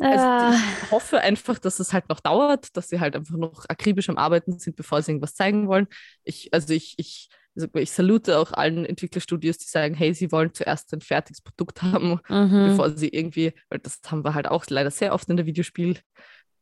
[0.00, 0.54] Also ah.
[0.54, 4.16] ich hoffe einfach, dass es halt noch dauert, dass sie halt einfach noch akribisch am
[4.16, 5.86] Arbeiten sind, bevor sie irgendwas zeigen wollen.
[6.24, 10.92] Ich, also ich, ich ich salute auch allen Entwicklerstudios, die sagen, hey, sie wollen zuerst
[10.94, 12.68] ein fertiges Produkt haben, mhm.
[12.68, 15.98] bevor sie irgendwie, weil das haben wir halt auch leider sehr oft in der Videospiel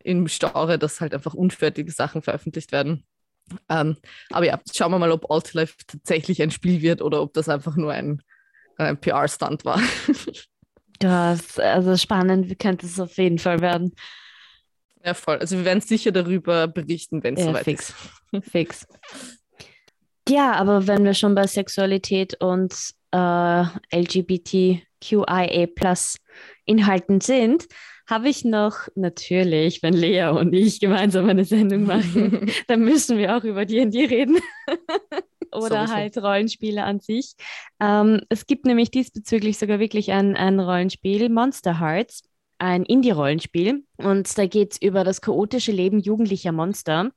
[0.03, 3.05] im Genre, dass halt einfach unfertige Sachen veröffentlicht werden.
[3.69, 3.97] Ähm,
[4.31, 7.77] aber ja, schauen wir mal, ob Altlife tatsächlich ein Spiel wird oder ob das einfach
[7.77, 8.23] nur ein,
[8.77, 9.81] ein PR-Stunt war.
[10.99, 13.95] das, also spannend, könnte es auf jeden Fall werden.
[15.05, 15.39] Ja, voll.
[15.39, 17.95] Also wir werden sicher darüber berichten, wenn es ja, soweit fix.
[18.33, 18.51] ist.
[18.51, 18.87] Fix.
[20.29, 22.75] Ja, aber wenn wir schon bei Sexualität und
[23.13, 25.69] äh, LGBTQIA
[26.67, 27.67] Inhalten sind,
[28.11, 33.37] habe ich noch natürlich, wenn Lea und ich gemeinsam eine Sendung machen, dann müssen wir
[33.37, 34.39] auch über D&D reden.
[35.53, 35.95] Oder Sowieso.
[35.95, 37.35] halt Rollenspiele an sich.
[37.81, 42.23] Ähm, es gibt nämlich diesbezüglich sogar wirklich ein, ein Rollenspiel, Monster Hearts,
[42.59, 43.85] ein Indie-Rollenspiel.
[43.97, 47.11] Und da geht es über das chaotische Leben jugendlicher Monster.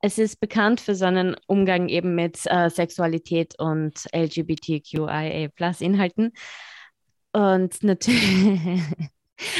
[0.00, 6.32] Es ist bekannt für seinen Umgang eben mit äh, Sexualität und LGBTQIA-Plus-Inhalten.
[7.32, 8.20] Und natürlich.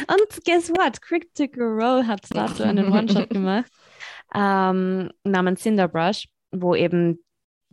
[0.09, 1.03] und guess what?
[1.03, 3.73] Critical Role hat dazu einen One-Shot gemacht
[4.35, 7.19] ähm, namens Cinderbrush, wo eben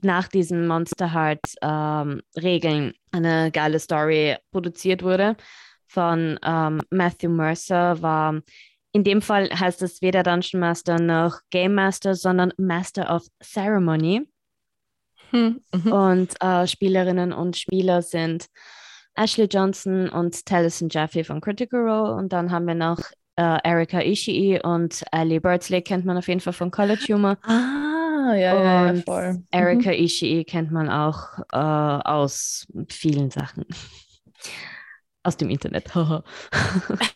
[0.02, 5.36] nach diesen Monster Heart ähm, Regeln eine geile Story produziert wurde.
[5.88, 8.42] Von ähm, Matthew Mercer war
[8.96, 14.26] in dem Fall heißt es weder Dungeon Master noch Game Master, sondern Master of Ceremony.
[15.32, 15.92] Hm, mhm.
[15.92, 18.46] Und äh, Spielerinnen und Spieler sind
[19.14, 22.16] Ashley Johnson und Taliesin Jaffe von Critical Role.
[22.16, 23.00] Und dann haben wir noch
[23.36, 27.38] äh, Erika Ishii und Ali Birdsley kennt man auf jeden Fall von College Humor.
[27.42, 29.44] Ah, ja, ja, ja voll.
[29.52, 30.06] Erika mhm.
[30.06, 33.66] Ishii kennt man auch äh, aus vielen Sachen.
[35.24, 35.92] aus dem Internet.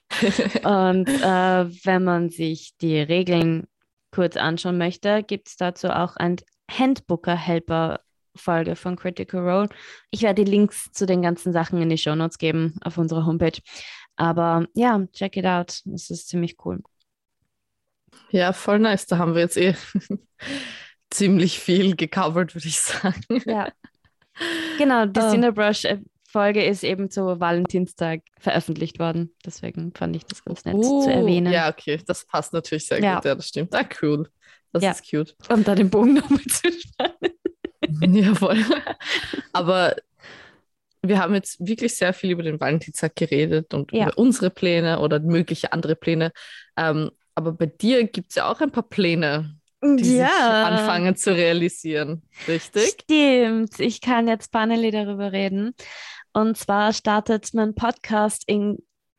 [0.63, 3.67] und äh, wenn man sich die Regeln
[4.11, 6.37] kurz anschauen möchte, gibt es dazu auch ein
[6.69, 7.99] Handbooker-Helper
[8.35, 9.69] Folge von Critical Role.
[10.11, 13.25] Ich werde die Links zu den ganzen Sachen in die Show Notes geben auf unserer
[13.25, 13.59] Homepage.
[14.15, 15.81] Aber ja, check it out.
[15.93, 16.81] Es ist ziemlich cool.
[18.31, 19.05] Ja, voll nice.
[19.05, 19.75] Da haben wir jetzt eh
[21.09, 23.23] ziemlich viel gecovert, würde ich sagen.
[23.45, 23.71] Ja.
[24.77, 25.31] Genau, die uh.
[25.31, 25.85] Cinderbrush
[26.31, 29.35] Folge ist eben zu Valentinstag veröffentlicht worden.
[29.45, 31.51] Deswegen fand ich das ganz nett uh, zu erwähnen.
[31.51, 33.15] Ja, okay, das passt natürlich sehr ja.
[33.15, 33.25] gut.
[33.25, 33.73] Ja, das stimmt.
[33.73, 34.29] Ah, cool.
[34.71, 34.91] Das ja.
[34.91, 35.35] ist cute.
[35.49, 38.15] Und da den Bogen nochmal zu spannen.
[38.15, 38.63] ja, voll.
[39.53, 39.95] Aber
[41.01, 44.07] wir haben jetzt wirklich sehr viel über den Valentinstag geredet und ja.
[44.07, 46.31] über unsere Pläne oder mögliche andere Pläne.
[46.77, 50.27] Ähm, aber bei dir gibt es ja auch ein paar Pläne, die ja.
[50.27, 52.97] sich anfangen zu realisieren, richtig?
[53.01, 53.79] Stimmt.
[53.79, 55.73] Ich kann jetzt finally darüber reden.
[56.33, 58.77] Und zwar startet mein Podcast in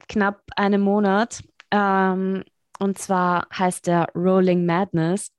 [0.08, 1.42] knapp einem Monat.
[1.70, 2.44] Ähm,
[2.78, 5.32] und zwar heißt der Rolling Madness.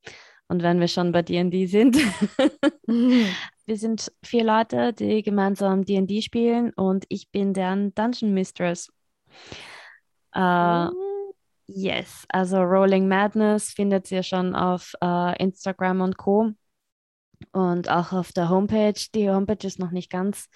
[0.48, 1.96] Und wenn wir schon bei D&D sind,
[2.88, 8.92] wir sind vier Leute, die gemeinsam D&D spielen und ich bin deren Dungeon Mistress.
[10.36, 10.92] Äh, mhm.
[11.68, 16.52] Yes, also Rolling Madness findet ihr schon auf äh, Instagram und Co.
[17.54, 19.02] Und auch auf der Homepage.
[19.16, 20.50] Die Homepage ist noch nicht ganz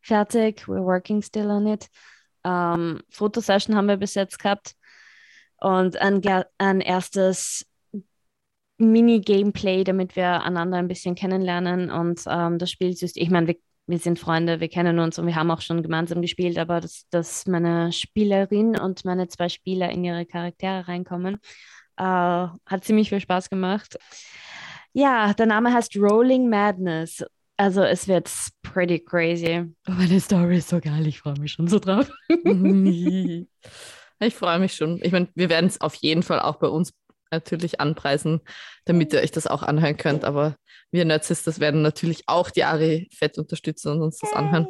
[0.00, 0.66] fertig.
[0.66, 1.88] We're working still on it.
[2.44, 4.74] Ähm, Fotosession haben wir bis jetzt gehabt.
[5.58, 6.22] Und ein,
[6.58, 7.66] ein erstes
[8.78, 13.98] Mini-Gameplay, damit wir einander ein bisschen kennenlernen und ähm, das Spielsystem, ich meine, wir, wir
[13.98, 17.46] sind Freunde, wir kennen uns und wir haben auch schon gemeinsam gespielt, aber dass, dass
[17.46, 21.34] meine Spielerin und meine zwei Spieler in ihre Charaktere reinkommen,
[21.98, 23.98] äh, hat ziemlich viel Spaß gemacht.
[24.92, 27.22] Ja, der Name heißt Rolling Madness.
[27.60, 28.30] Also es wird
[28.62, 29.66] pretty crazy.
[29.86, 32.10] Oh, meine Story ist so geil, ich freue mich schon so drauf.
[32.30, 34.98] ich freue mich schon.
[35.02, 36.94] Ich meine, wir werden es auf jeden Fall auch bei uns
[37.30, 38.40] natürlich anpreisen,
[38.86, 40.24] damit ihr euch das auch anhören könnt.
[40.24, 40.56] Aber
[40.90, 44.68] wir Nerdsisters werden natürlich auch die Ari fett unterstützen und uns das anhören.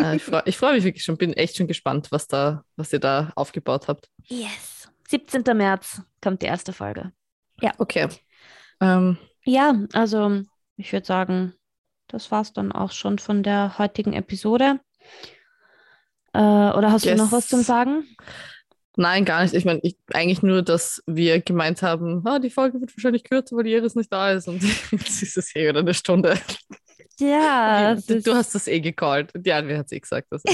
[0.00, 2.98] Äh, ich freue freu mich wirklich schon, bin echt schon gespannt, was, da, was ihr
[2.98, 4.08] da aufgebaut habt.
[4.24, 4.90] Yes.
[5.08, 5.44] 17.
[5.56, 7.12] März kommt die erste Folge.
[7.60, 7.70] Ja.
[7.78, 8.08] Okay.
[8.80, 10.42] Ähm, ja, also
[10.76, 11.54] ich würde sagen,
[12.08, 14.80] das war es dann auch schon von der heutigen Episode.
[16.32, 17.16] Äh, oder hast yes.
[17.16, 18.04] du noch was zum Sagen?
[18.96, 19.54] Nein, gar nicht.
[19.54, 19.80] Ich meine,
[20.12, 23.94] eigentlich nur, dass wir gemeint haben, ah, die Folge wird wahrscheinlich kürzer, weil die Iris
[23.94, 26.36] nicht da ist und jetzt ist es eh wieder eine Stunde.
[27.20, 27.94] Ja.
[27.94, 29.32] Du, du hast das eh gecallt.
[29.44, 30.28] Ja, wer hat es eh gesagt?
[30.30, 30.48] Also,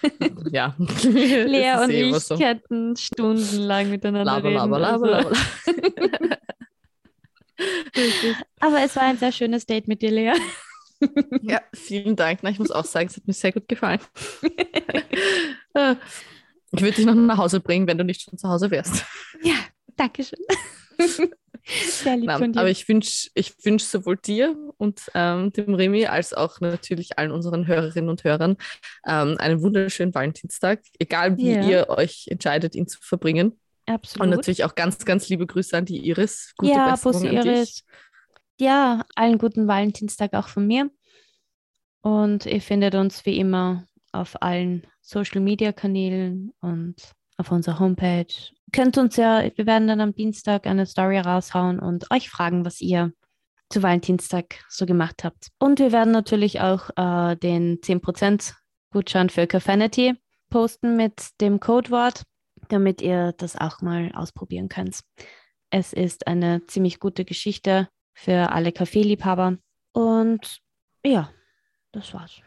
[0.50, 0.74] ja.
[0.78, 2.36] Lea und eh ich so.
[2.36, 4.56] könnten stundenlang miteinander laber, reden.
[4.56, 5.30] Laber, laber, also.
[5.30, 5.36] laber.
[8.60, 10.34] Aber es war ein sehr schönes Date mit dir, Lea.
[11.42, 12.40] Ja, vielen Dank.
[12.42, 14.00] Na, ich muss auch sagen, es hat mir sehr gut gefallen.
[15.78, 15.96] Ah.
[16.72, 19.04] Ich würde dich noch nach Hause bringen, wenn du nicht schon zu Hause wärst.
[19.42, 19.56] Ja,
[19.94, 20.38] danke schön.
[21.66, 22.60] Sehr lieb Na, von dir.
[22.60, 27.32] Aber ich wünsche ich wünsch sowohl dir und ähm, dem Remy als auch natürlich allen
[27.32, 28.56] unseren Hörerinnen und Hörern
[29.06, 31.68] ähm, einen wunderschönen Valentinstag, egal wie yeah.
[31.68, 33.58] ihr euch entscheidet, ihn zu verbringen.
[33.86, 34.24] Absolut.
[34.24, 36.52] Und natürlich auch ganz, ganz liebe Grüße an die Iris.
[36.56, 37.84] Gute ja, Besserung Bussi Iris.
[38.58, 40.90] Ja, allen guten Valentinstag auch von mir.
[42.00, 46.94] Und ihr findet uns wie immer auf allen Social Media Kanälen und
[47.36, 48.32] auf unserer Homepage.
[48.72, 52.80] Könnt uns ja, wir werden dann am Dienstag eine Story raushauen und euch fragen, was
[52.80, 53.12] ihr
[53.68, 55.48] zu Valentinstag so gemacht habt.
[55.58, 58.54] Und wir werden natürlich auch äh, den 10%
[58.90, 60.14] Gutschein für Cafanity
[60.48, 62.22] posten mit dem Codewort,
[62.68, 65.00] damit ihr das auch mal ausprobieren könnt.
[65.70, 69.58] Es ist eine ziemlich gute Geschichte für alle Kaffeeliebhaber.
[69.92, 70.60] Und
[71.04, 71.30] ja,
[71.92, 72.40] das war's.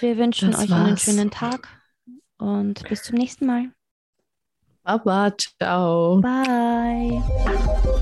[0.00, 0.86] Wir wünschen das euch war's.
[0.86, 1.68] einen schönen Tag
[2.38, 3.72] und bis zum nächsten Mal.
[4.82, 6.20] Baba, ciao.
[6.20, 7.99] Bye.